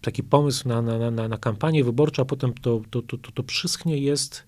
taki 0.00 0.22
pomysł 0.22 0.68
na, 0.68 0.82
na, 0.82 1.10
na, 1.10 1.28
na 1.28 1.38
kampanię 1.38 1.84
wyborczą, 1.84 2.22
a 2.22 2.24
potem 2.24 2.54
to, 2.54 2.80
to, 2.90 3.02
to, 3.02 3.18
to, 3.18 3.32
to 3.32 3.42
przyschnie, 3.42 3.98
jest 3.98 4.44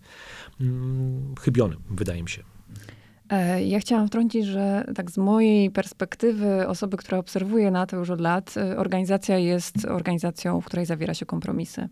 Mm, 0.61 1.35
chybionym, 1.41 1.83
wydaje 1.91 2.23
mi 2.23 2.29
się. 2.29 2.43
E, 3.31 3.65
ja 3.65 3.81
chciałam 3.81 4.07
wtrącić, 4.07 4.47
że 4.47 4.85
tak 4.95 5.11
z 5.11 5.19
mojej 5.19 5.71
perspektywy 5.71 6.69
osoby, 6.69 6.97
która 6.97 7.19
obserwuje 7.19 7.71
NATO 7.71 7.97
już 7.97 8.11
od 8.11 8.21
lat, 8.21 8.55
e, 8.57 8.77
organizacja 8.77 9.39
jest 9.39 9.85
organizacją, 9.85 10.61
w 10.61 10.65
której 10.65 10.87
zawiera 10.87 11.15
się 11.15 11.27
kompromisy. 11.27 11.89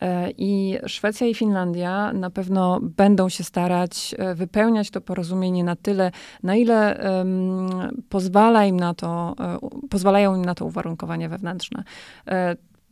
E, 0.00 0.30
I 0.30 0.78
Szwecja 0.86 1.26
i 1.26 1.34
Finlandia 1.34 2.12
na 2.12 2.30
pewno 2.30 2.80
będą 2.80 3.28
się 3.28 3.44
starać 3.44 4.14
wypełniać 4.34 4.90
to 4.90 5.00
porozumienie 5.00 5.64
na 5.64 5.76
tyle, 5.76 6.10
na 6.42 6.56
ile 6.56 7.00
um, 7.18 8.02
pozwala 8.08 8.64
im 8.64 8.80
na 8.80 8.94
to, 8.94 9.34
pozwalają 9.90 10.36
im 10.36 10.44
na 10.44 10.54
to 10.54 10.64
uwarunkowania 10.64 11.28
wewnętrzne. 11.28 11.84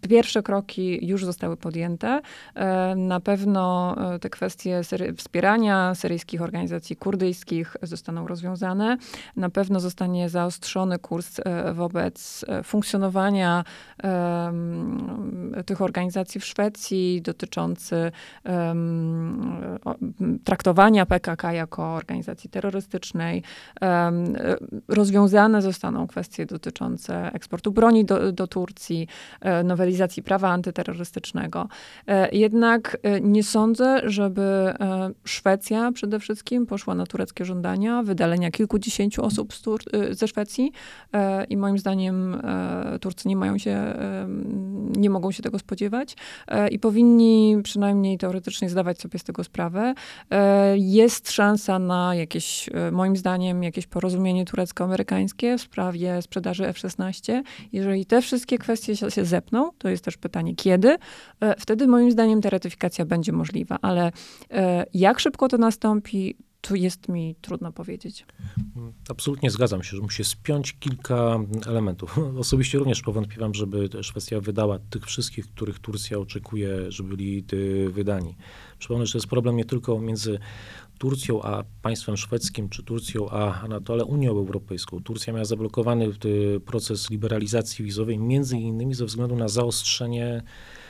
Pierwsze 0.09 0.43
kroki 0.43 1.07
już 1.07 1.25
zostały 1.25 1.57
podjęte. 1.57 2.21
E, 2.55 2.95
na 2.97 3.21
pewno 3.21 3.95
e, 4.15 4.19
te 4.19 4.31
kwestie 4.31 4.81
wspierania 5.17 5.95
syryjskich 5.95 6.43
organizacji 6.43 6.97
kurdyjskich 6.97 7.77
zostaną 7.83 8.27
rozwiązane. 8.27 8.97
Na 9.37 9.51
pewno 9.51 9.81
zostanie 9.81 10.29
zaostrzony 10.29 10.99
kurs 10.99 11.41
e, 11.45 11.75
wobec 11.75 12.45
funkcjonowania 12.65 13.65
tych 15.67 15.83
organizacji 15.83 16.41
w 16.41 16.45
Szwecji, 16.45 17.23
dotyczący 17.23 18.13
traktowania 20.45 21.07
PKK 21.07 21.53
jako 21.53 21.95
organizacji 21.95 22.51
terrorystycznej. 22.51 23.43
Rozwiązane 24.89 25.63
zostaną 25.63 26.07
kwestie 26.07 26.47
dotyczące 26.47 27.33
eksportu 27.33 27.73
broni 27.73 28.05
do, 28.05 28.33
do 28.33 28.47
Turcji, 28.47 29.09
nowelizacji 29.65 29.92
realizacji 29.93 30.23
prawa 30.23 30.49
antyterrorystycznego. 30.49 31.69
E, 32.07 32.29
jednak 32.37 32.97
e, 33.03 33.21
nie 33.21 33.43
sądzę, 33.43 34.01
żeby 34.05 34.43
e, 34.43 35.11
Szwecja 35.25 35.93
przede 35.93 36.21
wszystkim 36.21 36.67
poszła 36.67 36.95
na 36.95 37.07
tureckie 37.07 37.45
żądania 37.45 38.03
wydalenia 38.03 38.51
kilkudziesięciu 38.51 39.25
osób 39.25 39.53
ze 40.11 40.29
Szwecji 40.29 40.73
i 41.49 41.57
moim 41.57 41.79
zdaniem 41.79 42.43
Turcy 43.01 43.29
nie 43.29 43.37
mają 43.37 43.59
się, 43.59 43.95
nie 44.97 45.11
mogą 45.11 45.33
się 45.33 45.43
tego 45.43 45.59
spodziewać 45.59 46.17
i 46.71 46.79
powinni 46.79 47.57
przynajmniej 47.65 48.19
teoretycznie 48.19 48.71
zdawać 48.71 49.01
sobie 49.01 49.19
z 49.19 49.25
tego 49.25 49.45
sprawę. 49.45 49.95
Jest 50.75 51.31
szansa 51.31 51.79
na 51.79 52.15
jakieś, 52.15 52.71
moim 52.93 53.17
zdaniem, 53.17 53.63
jakieś 53.63 53.87
porozumienie 53.87 54.45
turecko-amerykańskie 54.45 55.59
w 55.59 55.61
sprawie 55.61 56.23
sprzedaży 56.23 56.67
F-16. 56.67 57.43
Jeżeli 57.73 58.07
te 58.07 58.23
wszystkie 58.23 58.59
kwestie 58.59 58.97
się 58.97 59.25
zepną, 59.25 59.71
to 59.83 59.89
jest 59.89 60.05
też 60.05 60.17
pytanie, 60.17 60.55
kiedy. 60.55 60.97
E, 61.41 61.55
wtedy 61.59 61.87
moim 61.87 62.11
zdaniem 62.11 62.41
ta 62.41 62.51
ratyfikacja 62.51 63.05
będzie 63.05 63.33
możliwa, 63.33 63.79
ale 63.83 64.13
e, 64.51 64.87
jak 64.95 65.21
szybko 65.21 65.49
to 65.49 65.59
nastąpi, 65.59 66.37
tu 66.63 66.75
jest 66.75 67.09
mi 67.09 67.35
trudno 67.41 67.73
powiedzieć. 67.73 68.27
Absolutnie 69.09 69.51
zgadzam 69.51 69.83
się, 69.83 69.97
że 69.97 70.03
musi 70.03 70.25
spiąć 70.25 70.73
kilka 70.73 71.39
elementów. 71.67 72.19
Osobiście 72.39 72.79
również 72.79 73.03
powątpiewam, 73.03 73.55
żeby 73.55 73.89
Szwecja 74.03 74.41
wydała 74.41 74.79
tych 74.79 75.07
wszystkich, 75.07 75.47
których 75.47 75.79
Turcja 75.79 76.19
oczekuje, 76.19 76.91
żeby 76.93 77.09
byli 77.09 77.45
wydani. 77.89 78.37
Przypomnę, 78.79 79.07
że 79.07 79.13
to 79.13 79.19
jest 79.19 79.29
problem 79.29 79.57
nie 79.57 79.65
tylko 79.65 80.01
między 80.01 80.39
Turcją 80.99 81.43
a 81.43 81.65
państwem 81.83 82.17
szwedzkim, 82.17 82.69
czy 82.69 82.83
Turcją 82.83 83.31
a 83.31 83.69
NATO, 83.69 83.93
ale 83.93 84.05
Unią 84.05 84.31
Europejską. 84.31 85.03
Turcja 85.03 85.33
miała 85.33 85.45
zablokowany 85.45 86.11
proces 86.65 87.11
liberalizacji 87.11 87.85
wizowej, 87.85 88.19
między 88.19 88.57
innymi 88.57 88.95
ze 88.95 89.05
względu 89.05 89.37
na 89.37 89.49
zaostrzenie 89.49 90.37
y, 90.37 90.82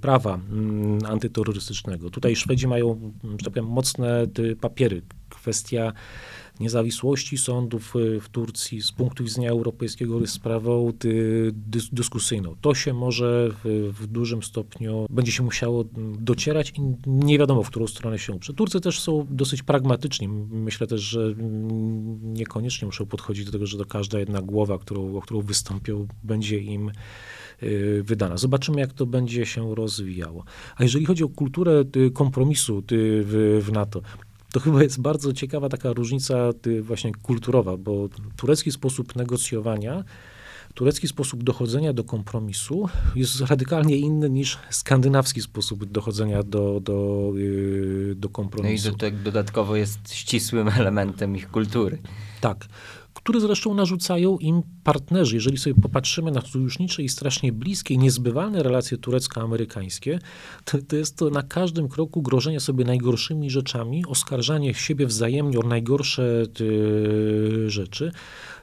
prawa 0.00 0.34
mm, 0.34 0.98
antyterrorystycznego. 1.06 2.10
Tutaj 2.10 2.36
Szwedzi 2.36 2.66
mają, 2.66 3.12
że 3.24 3.44
tak 3.44 3.54
powiem, 3.54 3.66
mocne 3.66 4.26
papiery. 4.60 5.02
Kwestia 5.28 5.92
niezawisłości 6.60 7.38
sądów 7.38 7.96
y, 7.96 8.20
w 8.20 8.28
Turcji 8.28 8.82
z 8.82 8.92
punktu 8.92 9.24
widzenia 9.24 9.50
europejskiego 9.50 10.20
jest 10.20 10.32
sprawą 10.32 10.92
dyskusyjną. 11.92 12.56
To 12.60 12.74
się 12.74 12.92
może 12.94 13.50
w, 13.64 13.90
w, 13.92 14.06
dużym 14.06 14.42
stopniu 14.42 15.06
będzie 15.10 15.32
się 15.32 15.42
musiało 15.42 15.84
docierać 16.18 16.72
i 16.78 16.82
nie 17.06 17.38
wiadomo, 17.38 17.62
w 17.62 17.70
którą 17.70 17.86
stronę 17.86 18.18
się 18.18 18.32
uprze. 18.32 18.54
Turcy 18.54 18.80
też 18.80 19.00
są 19.00 19.26
dosyć 19.30 19.62
pragmatyczni. 19.62 20.28
Myślę 20.50 20.86
też, 20.86 21.00
że 21.00 21.34
niekoniecznie 22.22 22.86
muszą 22.86 23.06
podchodzić 23.06 23.44
do 23.44 23.52
tego, 23.52 23.66
że 23.66 23.78
to 23.78 23.84
każda 23.84 24.18
jedna 24.18 24.42
głowa, 24.42 24.78
którą, 24.78 25.16
o 25.16 25.20
którą 25.20 25.40
wystąpią, 25.40 26.06
będzie 26.22 26.58
im 26.58 26.88
y, 26.88 26.92
wydana. 28.02 28.36
Zobaczymy, 28.36 28.80
jak 28.80 28.92
to 28.92 29.06
będzie 29.06 29.46
się 29.46 29.74
rozwijało. 29.74 30.44
A 30.76 30.82
jeżeli 30.82 31.06
chodzi 31.06 31.24
o 31.24 31.28
kulturę 31.28 31.84
kompromisu 32.14 32.82
w, 32.90 33.62
w 33.66 33.72
NATO, 33.72 34.02
to 34.52 34.60
chyba 34.60 34.82
jest 34.82 35.00
bardzo 35.00 35.32
ciekawa 35.32 35.68
taka 35.68 35.92
różnica 35.92 36.34
właśnie 36.82 37.12
kulturowa, 37.12 37.76
bo 37.76 38.08
turecki 38.36 38.72
sposób 38.72 39.16
negocjowania, 39.16 40.04
turecki 40.74 41.08
sposób 41.08 41.42
dochodzenia 41.42 41.92
do 41.92 42.04
kompromisu 42.04 42.88
jest 43.14 43.40
radykalnie 43.40 43.96
inny 43.96 44.30
niż 44.30 44.58
skandynawski 44.70 45.42
sposób 45.42 45.84
dochodzenia 45.84 46.42
do, 46.42 46.80
do, 46.80 47.32
do 48.14 48.28
kompromisu. 48.28 48.88
No 48.88 48.94
i 48.94 48.98
to, 48.98 49.10
to 49.10 49.16
dodatkowo 49.24 49.76
jest 49.76 50.14
ścisłym 50.14 50.68
elementem 50.78 51.36
ich 51.36 51.50
kultury. 51.50 51.98
Tak 52.40 52.68
które 53.30 53.40
zresztą 53.40 53.74
narzucają 53.74 54.38
im 54.38 54.62
partnerzy. 54.84 55.34
Jeżeli 55.34 55.58
sobie 55.58 55.80
popatrzymy 55.82 56.30
na 56.30 56.40
sojusznicze 56.40 57.02
i 57.02 57.08
strasznie 57.08 57.52
bliskie, 57.52 57.96
niezbywalne 57.96 58.62
relacje 58.62 58.98
turecko-amerykańskie, 58.98 60.18
to, 60.64 60.78
to, 60.88 60.96
jest 60.96 61.16
to 61.16 61.30
na 61.30 61.42
każdym 61.42 61.88
kroku 61.88 62.22
grożenie 62.22 62.60
sobie 62.60 62.84
najgorszymi 62.84 63.50
rzeczami, 63.50 64.04
oskarżanie 64.08 64.74
siebie 64.74 65.06
wzajemnie 65.06 65.58
o 65.58 65.62
najgorsze 65.62 66.46
y, 66.60 67.70
rzeczy. 67.70 68.12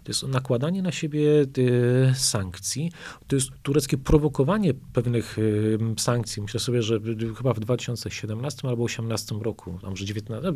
To 0.07 0.11
jest 0.11 0.23
nakładanie 0.23 0.81
na 0.81 0.91
siebie 0.91 1.45
y, 1.57 2.11
sankcji, 2.15 2.91
to 3.27 3.35
jest 3.35 3.49
tureckie 3.63 3.97
prowokowanie 3.97 4.73
pewnych 4.73 5.37
y, 5.37 5.77
sankcji. 5.97 6.41
Myślę 6.41 6.59
sobie, 6.59 6.81
że 6.81 6.99
chyba 7.37 7.53
w 7.53 7.59
2017 7.59 8.67
albo 8.67 8.85
2018 8.85 9.35
roku, 9.35 9.79
a 9.83 9.89
może 9.89 10.05
19, 10.05 10.51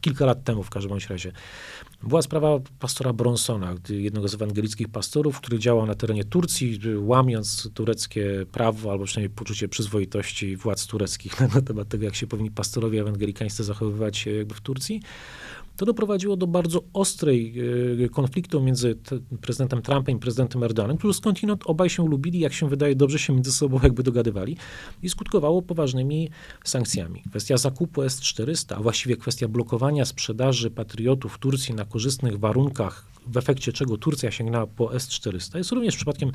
kilka 0.00 0.26
lat 0.26 0.44
temu 0.44 0.62
w 0.62 0.70
każdym 0.70 0.98
razie, 1.08 1.32
była 2.02 2.22
sprawa 2.22 2.48
pastora 2.78 3.12
Bronsona, 3.12 3.74
jednego 3.88 4.28
z 4.28 4.34
ewangelickich 4.34 4.88
pastorów, 4.88 5.40
który 5.40 5.58
działał 5.58 5.86
na 5.86 5.94
terenie 5.94 6.24
Turcji, 6.24 6.80
łamiąc 6.96 7.68
tureckie 7.74 8.46
prawo, 8.52 8.92
albo 8.92 9.04
przynajmniej 9.04 9.36
poczucie 9.36 9.68
przyzwoitości 9.68 10.56
władz 10.56 10.86
tureckich 10.86 11.40
na 11.54 11.62
temat 11.62 11.88
tego, 11.88 12.04
jak 12.04 12.14
się 12.14 12.26
powinni 12.26 12.50
pastorowie 12.50 13.00
ewangelikańscy 13.00 13.64
zachowywać 13.64 14.28
w 14.54 14.60
Turcji. 14.60 15.02
To 15.78 15.86
doprowadziło 15.86 16.36
do 16.36 16.46
bardzo 16.46 16.82
ostrej 16.92 17.54
e, 18.04 18.08
konfliktu 18.08 18.62
między 18.62 18.98
prezydentem 19.40 19.82
Trumpem 19.82 20.16
i 20.16 20.18
prezydentem 20.18 20.62
Erdoganem, 20.62 20.98
którzy 20.98 21.14
skądinąd 21.14 21.62
obaj 21.66 21.90
się 21.90 22.08
lubili, 22.08 22.38
jak 22.38 22.52
się 22.52 22.68
wydaje, 22.68 22.96
dobrze 22.96 23.18
się 23.18 23.32
między 23.32 23.52
sobą 23.52 23.80
jakby 23.82 24.02
dogadywali 24.02 24.56
i 25.02 25.08
skutkowało 25.08 25.62
poważnymi 25.62 26.30
sankcjami. 26.64 27.22
Kwestia 27.30 27.56
zakupu 27.56 28.02
S-400, 28.02 28.74
a 28.76 28.82
właściwie 28.82 29.16
kwestia 29.16 29.48
blokowania 29.48 30.04
sprzedaży 30.04 30.70
patriotów 30.70 31.38
Turcji 31.38 31.74
na 31.74 31.84
korzystnych 31.84 32.38
warunkach, 32.38 33.04
w 33.26 33.36
efekcie 33.36 33.72
czego 33.72 33.96
Turcja 33.96 34.30
sięgnęła 34.30 34.66
po 34.66 34.94
S-400, 34.94 35.56
jest 35.56 35.72
również 35.72 35.96
przypadkiem 35.96 36.32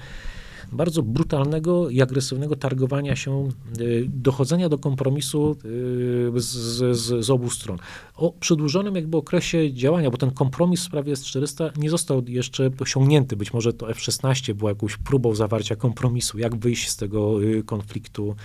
bardzo 0.72 1.04
brutalnego 1.04 1.90
i 1.90 2.02
agresywnego 2.02 2.56
targowania 2.56 3.16
się, 3.16 3.50
y, 3.80 4.06
dochodzenia 4.08 4.70
do 4.70 4.78
kompromisu 4.78 5.52
y, 5.66 6.42
z, 6.42 6.48
z, 6.98 7.26
z 7.26 7.30
obu 7.30 7.50
stron. 7.50 7.78
O 8.16 8.32
przedłużonym 8.32 8.96
jakby 8.96 9.18
okresie 9.18 9.74
działania, 9.74 10.12
bo 10.12 10.18
ten 10.18 10.32
kompromis 10.32 10.80
w 10.80 10.84
sprawie 10.84 11.12
S-400 11.12 11.78
nie 11.78 11.90
został 11.90 12.24
jeszcze 12.28 12.72
osiągnięty. 12.80 13.36
Być 13.36 13.54
może 13.54 13.74
to 13.74 13.90
F-16 13.90 14.54
było 14.54 14.70
jakąś 14.70 14.98
próbą 14.98 15.36
zawarcia 15.36 15.76
kompromisu, 15.76 16.40
jak 16.40 16.56
wyjść 16.56 16.90
z 16.90 16.96
tego 16.96 17.44
y, 17.44 17.64
konfliktu 17.64 18.36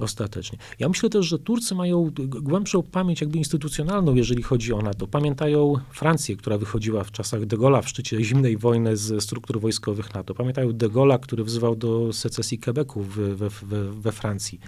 ostatecznie. 0.00 0.58
Ja 0.78 0.88
myślę 0.88 1.10
też, 1.10 1.26
że 1.26 1.38
Turcy 1.38 1.74
mają 1.74 2.10
głębszą 2.26 2.82
pamięć 2.82 3.20
jakby 3.20 3.38
instytucjonalną, 3.38 4.14
jeżeli 4.14 4.42
chodzi 4.42 4.72
o 4.72 4.82
NATO. 4.82 5.06
Pamiętają 5.06 5.74
Francję, 5.90 6.36
która 6.36 6.58
wychodziła 6.58 7.04
w 7.04 7.12
czasach 7.12 7.46
de 7.46 7.56
Gaulle'a 7.56 7.82
w 7.82 7.88
szczycie 7.88 8.24
zimnej 8.24 8.56
wojny 8.56 8.96
z 8.96 9.24
struktur 9.24 9.60
wojskowych 9.60 10.14
NATO. 10.14 10.34
Pamiętają 10.34 10.72
de 10.72 10.88
Gaulle'a, 10.88 11.20
który 11.20 11.44
wzywał 11.44 11.76
do 11.76 12.12
secesji 12.12 12.58
Quebecu 12.58 13.00
we, 13.00 13.34
we, 13.34 13.48
we, 13.48 13.92
we 13.92 14.12
Francji. 14.12 14.60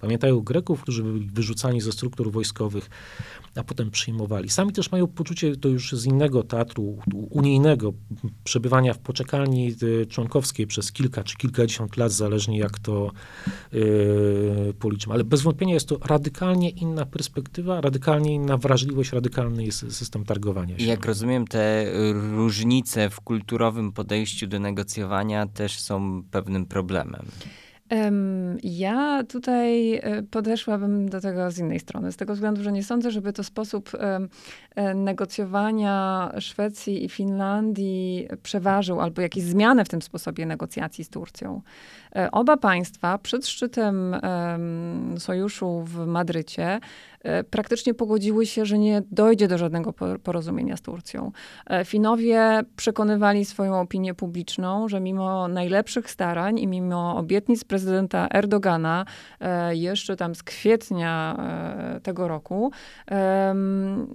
Pamiętają 0.00 0.40
Greków, 0.40 0.82
którzy 0.82 1.02
byli 1.02 1.26
wyrzucani 1.26 1.80
ze 1.80 1.92
struktur 1.92 2.32
wojskowych, 2.32 2.90
a 3.54 3.64
potem 3.64 3.90
przyjmowali. 3.90 4.48
Sami 4.48 4.72
też 4.72 4.92
mają 4.92 5.06
poczucie, 5.06 5.56
to 5.56 5.68
już 5.68 5.92
z 5.92 6.06
innego 6.06 6.42
teatru 6.42 6.98
unijnego, 7.30 7.92
przebywania 8.44 8.94
w 8.94 8.98
poczekalni 8.98 9.74
y, 9.82 10.06
członkowskiej 10.06 10.66
przez 10.66 10.92
kilka 10.92 11.24
czy 11.24 11.36
kilkadziesiąt 11.36 11.96
lat, 11.96 12.12
zależnie 12.12 12.58
jak 12.58 12.78
to 12.78 13.12
yy, 13.72 14.39
policzymy. 14.78 15.14
Ale 15.14 15.24
bez 15.24 15.42
wątpienia 15.42 15.74
jest 15.74 15.88
to 15.88 15.98
radykalnie 15.98 16.70
inna 16.70 17.06
perspektywa, 17.06 17.80
radykalnie 17.80 18.34
inna 18.34 18.56
wrażliwość, 18.56 19.12
radykalny 19.12 19.64
jest 19.64 19.92
system 19.92 20.24
targowania 20.24 20.78
się. 20.78 20.84
Jak 20.84 21.04
rozumiem, 21.04 21.46
te 21.46 21.86
różnice 22.12 23.10
w 23.10 23.20
kulturowym 23.20 23.92
podejściu 23.92 24.46
do 24.46 24.58
negocjowania 24.58 25.46
też 25.46 25.80
są 25.80 26.22
pewnym 26.30 26.66
problemem. 26.66 27.26
Ja 28.62 29.24
tutaj 29.28 29.94
e, 29.94 30.22
podeszłabym 30.30 31.08
do 31.08 31.20
tego 31.20 31.50
z 31.50 31.58
innej 31.58 31.80
strony, 31.80 32.12
z 32.12 32.16
tego 32.16 32.34
względu, 32.34 32.62
że 32.62 32.72
nie 32.72 32.84
sądzę, 32.84 33.10
żeby 33.10 33.32
to 33.32 33.44
sposób 33.44 33.90
e, 34.74 34.94
negocjowania 34.94 36.30
Szwecji 36.38 37.04
i 37.04 37.08
Finlandii 37.08 38.28
przeważył, 38.42 39.00
albo 39.00 39.22
jakieś 39.22 39.44
zmiany 39.44 39.84
w 39.84 39.88
tym 39.88 40.02
sposobie 40.02 40.46
negocjacji 40.46 41.04
z 41.04 41.08
Turcją. 41.08 41.62
E, 42.16 42.30
oba 42.30 42.56
państwa 42.56 43.18
przed 43.18 43.46
szczytem 43.46 44.16
sojuszu 45.18 45.82
w 45.86 46.06
Madrycie 46.06 46.80
praktycznie 47.50 47.94
pogodziły 47.94 48.46
się, 48.46 48.66
że 48.66 48.78
nie 48.78 49.02
dojdzie 49.10 49.48
do 49.48 49.58
żadnego 49.58 49.92
porozumienia 50.22 50.76
z 50.76 50.82
Turcją. 50.82 51.32
E, 51.66 51.84
Finowie 51.84 52.60
przekonywali 52.76 53.44
swoją 53.44 53.80
opinię 53.80 54.14
publiczną, 54.14 54.88
że 54.88 55.00
mimo 55.00 55.48
najlepszych 55.48 56.10
starań 56.10 56.58
i 56.58 56.66
mimo 56.66 57.16
obietnic 57.16 57.64
prezydenta 57.64 58.28
Erdogana, 58.28 59.04
e, 59.40 59.76
jeszcze 59.76 60.16
tam 60.16 60.34
z 60.34 60.42
kwietnia 60.42 61.10
tego 62.02 62.28
roku, 62.28 62.72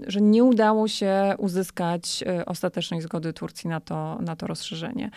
że 0.08 0.22
nie 0.22 0.44
udało 0.44 0.88
się 0.88 1.34
uzyskać 1.38 2.24
ostatecznej 2.46 3.02
zgody 3.02 3.34
Turcji 3.34 3.70
na 3.70 3.80
to, 3.80 4.18
na 4.22 4.36
to 4.36 4.48
rozszerzenie. 4.48 5.10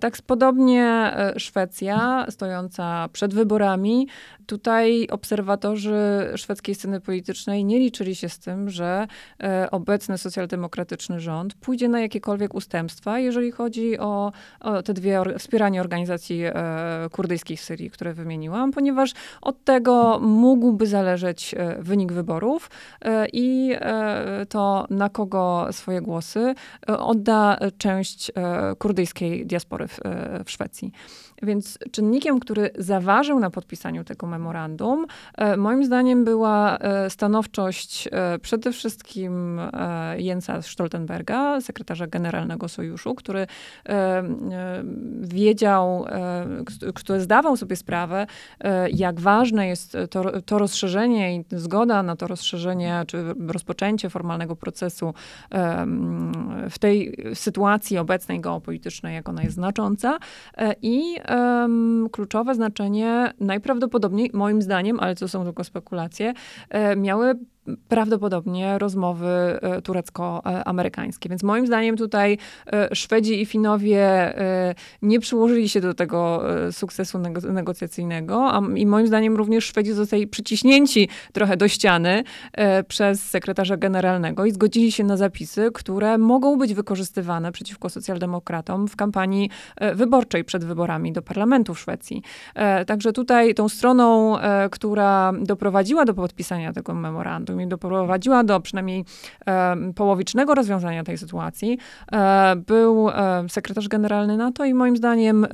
Tak 0.00 0.16
podobnie 0.26 1.12
Szwecja, 1.36 2.26
stojąca 2.30 3.08
przed 3.12 3.34
wyborami, 3.34 4.08
tutaj 4.46 5.08
obserwatorzy 5.10 5.98
szwedzkiej 6.36 6.74
sceny 6.74 7.00
politycznej 7.00 7.19
politycznej 7.20 7.64
nie 7.64 7.78
liczyli 7.78 8.14
się 8.14 8.28
z 8.28 8.38
tym, 8.38 8.70
że 8.70 9.06
e, 9.42 9.68
obecny 9.70 10.18
socjaldemokratyczny 10.18 11.20
rząd 11.20 11.54
pójdzie 11.54 11.88
na 11.88 12.00
jakiekolwiek 12.00 12.54
ustępstwa, 12.54 13.18
jeżeli 13.18 13.50
chodzi 13.50 13.98
o, 13.98 14.32
o 14.60 14.82
te 14.82 14.94
dwie 14.94 15.20
or 15.20 15.34
wspieranie 15.38 15.80
organizacji 15.80 16.42
e, 16.44 16.52
kurdyjskich 17.12 17.60
w 17.60 17.64
Syrii, 17.64 17.90
które 17.90 18.14
wymieniłam, 18.14 18.72
ponieważ 18.72 19.12
od 19.42 19.64
tego 19.64 20.18
mógłby 20.22 20.86
zależeć 20.86 21.54
e, 21.54 21.82
wynik 21.82 22.12
wyborów 22.12 22.70
i 23.32 23.76
to, 24.48 24.86
na 24.90 25.08
kogo 25.08 25.66
swoje 25.70 26.00
głosy 26.00 26.54
odda 26.86 27.58
część 27.78 28.32
kurdyjskiej 28.78 29.46
diaspory 29.46 29.88
w, 29.88 30.00
w 30.44 30.50
Szwecji. 30.50 30.92
Więc 31.42 31.78
czynnikiem, 31.92 32.40
który 32.40 32.70
zaważył 32.78 33.40
na 33.40 33.50
podpisaniu 33.50 34.04
tego 34.04 34.26
memorandum, 34.26 35.06
moim 35.56 35.84
zdaniem 35.84 36.24
była 36.24 36.78
stanowczość 37.08 38.08
przede 38.42 38.72
wszystkim 38.72 39.60
Jensa 40.16 40.62
Stoltenberga, 40.62 41.60
sekretarza 41.60 42.06
generalnego 42.06 42.68
sojuszu, 42.68 43.14
który 43.14 43.46
wiedział, 45.20 46.04
który 46.94 47.20
zdawał 47.20 47.56
sobie 47.56 47.76
sprawę, 47.76 48.26
jak 48.92 49.20
ważne 49.20 49.68
jest 49.68 49.96
to, 50.10 50.40
to 50.40 50.58
rozszerzenie 50.58 51.36
i 51.36 51.44
zgoda 51.50 52.02
na 52.02 52.16
to 52.16 52.26
rozszerzenie, 52.26 53.02
czy 53.06 53.24
rozpoczęcie 53.48 54.10
formalnego 54.10 54.56
procesu 54.56 55.14
w 56.70 56.78
tej 56.78 57.16
sytuacji 57.34 57.98
obecnej 57.98 58.40
geopolitycznej, 58.40 59.14
jak 59.14 59.28
ona 59.28 59.42
jest 59.42 59.54
znacząca. 59.54 60.18
E, 60.56 60.74
I 61.30 62.10
kluczowe 62.10 62.54
znaczenie 62.54 63.32
najprawdopodobniej, 63.40 64.30
moim 64.32 64.62
zdaniem, 64.62 65.00
ale 65.00 65.14
to 65.14 65.28
są 65.28 65.44
tylko 65.44 65.64
spekulacje, 65.64 66.34
e, 66.70 66.96
miały 66.96 67.34
prawdopodobnie 67.88 68.78
rozmowy 68.78 69.26
e, 69.26 69.82
turecko-amerykańskie. 69.82 71.28
Więc 71.28 71.42
moim 71.42 71.66
zdaniem 71.66 71.96
tutaj 71.96 72.38
e, 72.66 72.94
Szwedzi 72.94 73.42
i 73.42 73.46
Finowie 73.46 74.00
e, 74.00 74.74
nie 75.02 75.20
przyłożyli 75.20 75.68
się 75.68 75.80
do 75.80 75.94
tego 75.94 76.42
sukcesu 76.72 77.18
negocjacyjnego, 77.52 78.52
i 78.76 78.86
moim 78.86 79.06
zdaniem 79.06 79.36
również 79.36 79.64
Szwedzi 79.64 79.92
zostali 79.92 80.26
przyciśnięci 80.26 81.08
trochę 81.32 81.56
do 81.56 81.68
ściany 81.68 82.24
przez 82.88 83.30
sekretarza 83.30 83.76
generalnego 83.76 84.44
i 84.44 84.52
zgodzili 84.52 84.92
się 84.92 85.04
na 85.04 85.16
zapisy, 85.16 85.70
które 85.74 86.18
mogą 86.18 86.58
być 86.58 86.74
wykorzystywane 86.74 87.52
przeciwko 87.52 87.88
socjaldemokratom 87.88 88.88
w 88.88 88.96
kampanii 88.96 89.50
wyborczej 89.94 90.44
przed 90.44 90.64
wyborami 90.64 91.12
do 91.12 91.22
parlamentu 91.22 91.74
w 91.74 91.80
Szwecji. 91.80 92.22
Także 92.86 93.12
tutaj 93.12 93.54
tą 93.54 93.68
stroną, 93.68 94.36
która 94.70 95.32
doprowadziła 95.42 96.04
do 96.04 96.14
podpisania 96.14 96.72
tego 96.72 96.94
memorandum, 96.94 97.49
i 97.58 97.66
doprowadziła 97.66 98.44
do 98.44 98.60
przynajmniej 98.60 99.04
e, 99.46 99.76
połowicznego 99.94 100.54
rozwiązania 100.54 101.04
tej 101.04 101.18
sytuacji, 101.18 101.78
e, 102.12 102.56
był 102.56 103.08
e, 103.08 103.44
sekretarz 103.48 103.88
generalny 103.88 104.36
NATO 104.36 104.64
i 104.64 104.74
moim 104.74 104.96
zdaniem 104.96 105.46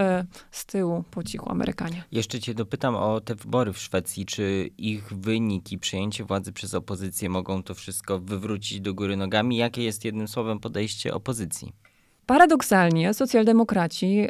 z 0.50 0.66
tyłu 0.66 1.04
po 1.10 1.22
cichu 1.22 1.50
Amerykanie. 1.50 2.04
Jeszcze 2.12 2.40
cię 2.40 2.54
dopytam 2.54 2.94
o 2.94 3.20
te 3.20 3.34
wybory 3.34 3.72
w 3.72 3.78
Szwecji. 3.78 4.26
Czy 4.26 4.70
ich 4.78 5.12
wyniki, 5.12 5.78
przejęcie 5.78 6.24
władzy 6.24 6.52
przez 6.52 6.74
opozycję 6.74 7.28
mogą 7.28 7.62
to 7.62 7.74
wszystko 7.74 8.18
wywrócić 8.18 8.80
do 8.80 8.94
góry 8.94 9.16
nogami? 9.16 9.56
Jakie 9.56 9.82
jest 9.82 10.04
jednym 10.04 10.28
słowem 10.28 10.58
podejście 10.58 11.14
opozycji? 11.14 11.85
Paradoksalnie 12.26 13.14
socjaldemokraci, 13.14 14.28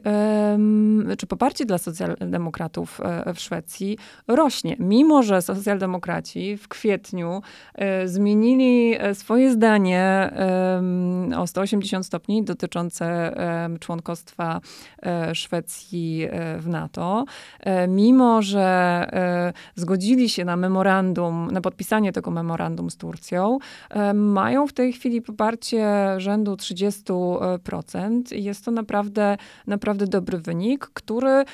czy 1.18 1.26
poparcie 1.26 1.66
dla 1.66 1.78
socjaldemokratów 1.78 3.00
e, 3.00 3.34
w 3.34 3.40
Szwecji 3.40 3.98
rośnie, 4.28 4.76
mimo 4.78 5.22
że 5.22 5.42
socjaldemokraci 5.42 6.56
w 6.56 6.68
kwietniu 6.68 7.42
e, 7.74 8.08
zmienili 8.08 8.94
e, 8.98 9.14
swoje 9.14 9.50
zdanie 9.50 10.30
o 11.36 11.46
180 11.46 12.06
stopni 12.06 12.44
dotyczące 12.44 13.36
członkostwa 13.80 14.60
Szwecji 15.32 16.28
w 16.58 16.68
NATO. 16.68 17.24
Mimo, 17.88 18.42
że 18.42 19.08
zgodzili 19.74 20.28
się 20.28 20.44
na 20.44 20.56
memorandum, 20.56 21.48
na 21.52 21.60
podpisanie 21.60 22.12
tego 22.12 22.30
memorandum 22.30 22.90
z 22.90 22.96
Turcją, 22.96 23.58
mają 24.14 24.66
w 24.66 24.72
tej 24.72 24.92
chwili 24.92 25.22
poparcie 25.22 25.86
rzędu 26.18 26.54
30%. 26.54 27.85
Jest 28.30 28.64
to 28.64 28.70
naprawdę, 28.70 29.36
naprawdę 29.66 30.06
dobry 30.06 30.38
wynik, 30.38 30.86
który, 30.94 31.44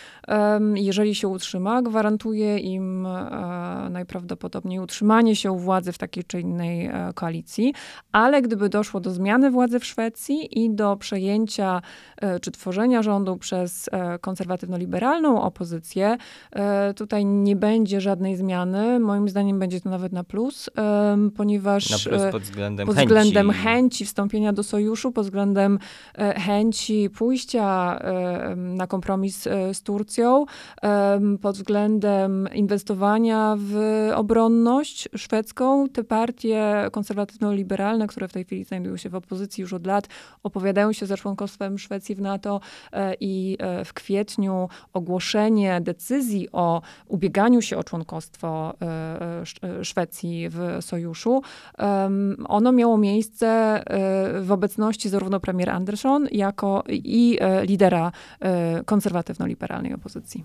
jeżeli 0.75 1.15
się 1.15 1.29
utrzyma, 1.29 1.83
gwarantuje 1.83 2.59
im 2.59 3.07
e, 3.07 3.89
najprawdopodobniej 3.91 4.79
utrzymanie 4.79 5.37
się 5.37 5.53
u 5.53 5.59
władzy 5.59 5.93
w 5.93 5.99
takiej 5.99 6.25
czy 6.25 6.41
innej 6.41 6.87
e, 6.87 7.13
koalicji, 7.15 7.75
ale 8.13 8.43
gdyby 8.43 8.69
doszło 8.69 9.01
do 9.01 9.11
zmiany 9.11 9.51
władzy 9.51 9.81
w 9.81 9.85
Szwecji 9.85 10.65
i 10.65 10.71
do 10.71 10.97
przejęcia 10.97 11.83
e, 12.17 12.41
czy 12.41 12.51
tworzenia 12.51 13.03
rządu 13.03 13.37
przez 13.37 13.91
konserwatywno-liberalną 14.21 15.43
opozycję, 15.43 16.17
tutaj 16.97 17.25
nie 17.25 17.57
będzie 17.57 18.01
żadnej 18.01 18.37
zmiany. 18.37 19.01
Moim 19.01 19.29
zdaniem 19.29 19.59
będzie 19.59 19.81
to 19.81 19.91
nawet 19.91 20.13
na 20.13 20.25
plus, 20.25 20.71
ponieważ 21.37 21.91
na 21.91 22.11
plus 22.11 22.23
pod 22.33 22.43
względem, 22.43 22.87
pod 22.87 22.97
chęci. 22.97 23.07
względem 23.07 23.51
chęci 23.51 24.05
wstąpienia 24.05 24.53
do 24.53 24.63
sojuszu, 24.63 25.13
pod 25.13 25.25
względem 25.25 25.79
chęci 26.37 27.11
pójścia 27.11 27.99
e, 27.99 28.57
na 28.57 28.87
kompromis 28.87 29.47
e, 29.47 29.75
z 29.75 29.83
Turcją 29.83 30.45
pod 31.41 31.57
względem 31.57 32.49
inwestowania 32.55 33.57
w 33.59 33.77
obronność 34.15 35.09
szwedzką. 35.17 35.89
Te 35.89 36.05
partie 36.05 36.89
konserwatywno-liberalne, 36.93 38.07
które 38.07 38.29
w 38.29 38.33
tej 38.33 38.45
chwili 38.45 38.65
znajdują 38.65 38.97
się 38.97 39.09
w 39.09 39.15
opozycji 39.15 39.63
już 39.63 39.73
od 39.73 39.87
lat, 39.87 40.09
opowiadają 40.43 40.93
się 40.93 41.07
za 41.07 41.17
członkostwem 41.17 41.79
Szwecji 41.79 42.15
w 42.15 42.21
NATO 42.21 42.61
i 43.21 43.59
w 43.85 43.93
kwietniu 43.93 44.69
ogłoszenie 44.93 45.81
decyzji 45.81 46.49
o 46.53 46.83
ubieganiu 47.07 47.63
się 47.63 47.77
o 47.77 47.85
członkostwo 47.85 48.75
Szwecji 49.83 50.49
w 50.49 50.77
sojuszu, 50.81 51.43
ono 52.49 52.73
miało 52.73 52.99
miejsce 52.99 53.83
w 54.41 54.53
obecności 54.53 55.09
zarówno 55.09 55.41
premier 55.41 55.71
Anderson, 56.13 56.39
jako 56.39 56.85
i 56.89 57.39
e, 57.41 57.67
lidera 57.67 58.13
e, 58.41 58.85
konserwatywno-liberalnej 58.85 59.95
opozycji. 59.95 60.45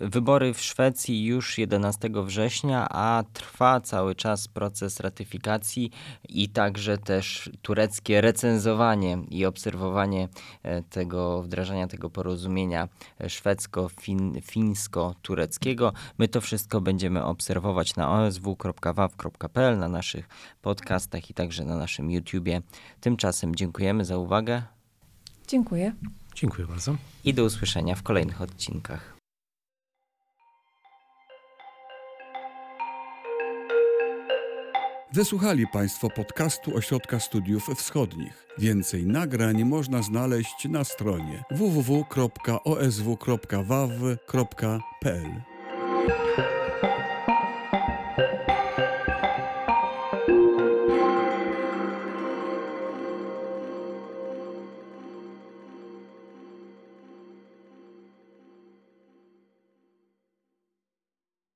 Wybory 0.00 0.54
w 0.54 0.60
Szwecji 0.60 1.24
już 1.24 1.58
11 1.58 2.10
września, 2.24 2.86
a 2.90 3.24
trwa 3.32 3.80
cały 3.80 4.14
czas 4.14 4.48
proces 4.48 5.00
ratyfikacji 5.00 5.90
i 6.28 6.48
także 6.48 6.98
też 6.98 7.50
tureckie 7.62 8.20
recenzowanie 8.20 9.18
i 9.30 9.46
obserwowanie 9.46 10.28
e, 10.62 10.82
tego 10.82 11.42
wdrażania 11.42 11.86
tego 11.86 12.10
porozumienia 12.10 12.88
szwedzko-fińsko-tureckiego. 13.28 15.92
My 16.18 16.28
to 16.28 16.40
wszystko 16.40 16.80
będziemy 16.80 17.24
obserwować 17.24 17.96
na 17.96 18.10
osw.waw.pl, 18.10 19.78
na 19.78 19.88
naszych 19.88 20.28
podcastach 20.62 21.30
i 21.30 21.34
także 21.34 21.64
na 21.64 21.76
naszym 21.76 22.10
YouTubie. 22.10 22.62
Tymczasem 23.00 23.54
dziękujemy 23.54 24.04
za 24.04 24.18
uwagę. 24.18 24.75
Dziękuję. 25.48 25.92
Dziękuję 26.34 26.66
bardzo. 26.66 26.96
I 27.24 27.34
do 27.34 27.44
usłyszenia 27.44 27.94
w 27.94 28.02
kolejnych 28.02 28.40
odcinkach. 28.42 29.16
Wysłuchali 35.12 35.66
Państwo 35.72 36.10
podcastu 36.10 36.76
Ośrodka 36.76 37.20
Studiów 37.20 37.66
Wschodnich. 37.76 38.46
Więcej 38.58 39.06
nagrań 39.06 39.64
można 39.64 40.02
znaleźć 40.02 40.68
na 40.68 40.84
stronie 40.84 41.44
www.osw.waw.pl. 41.50 42.06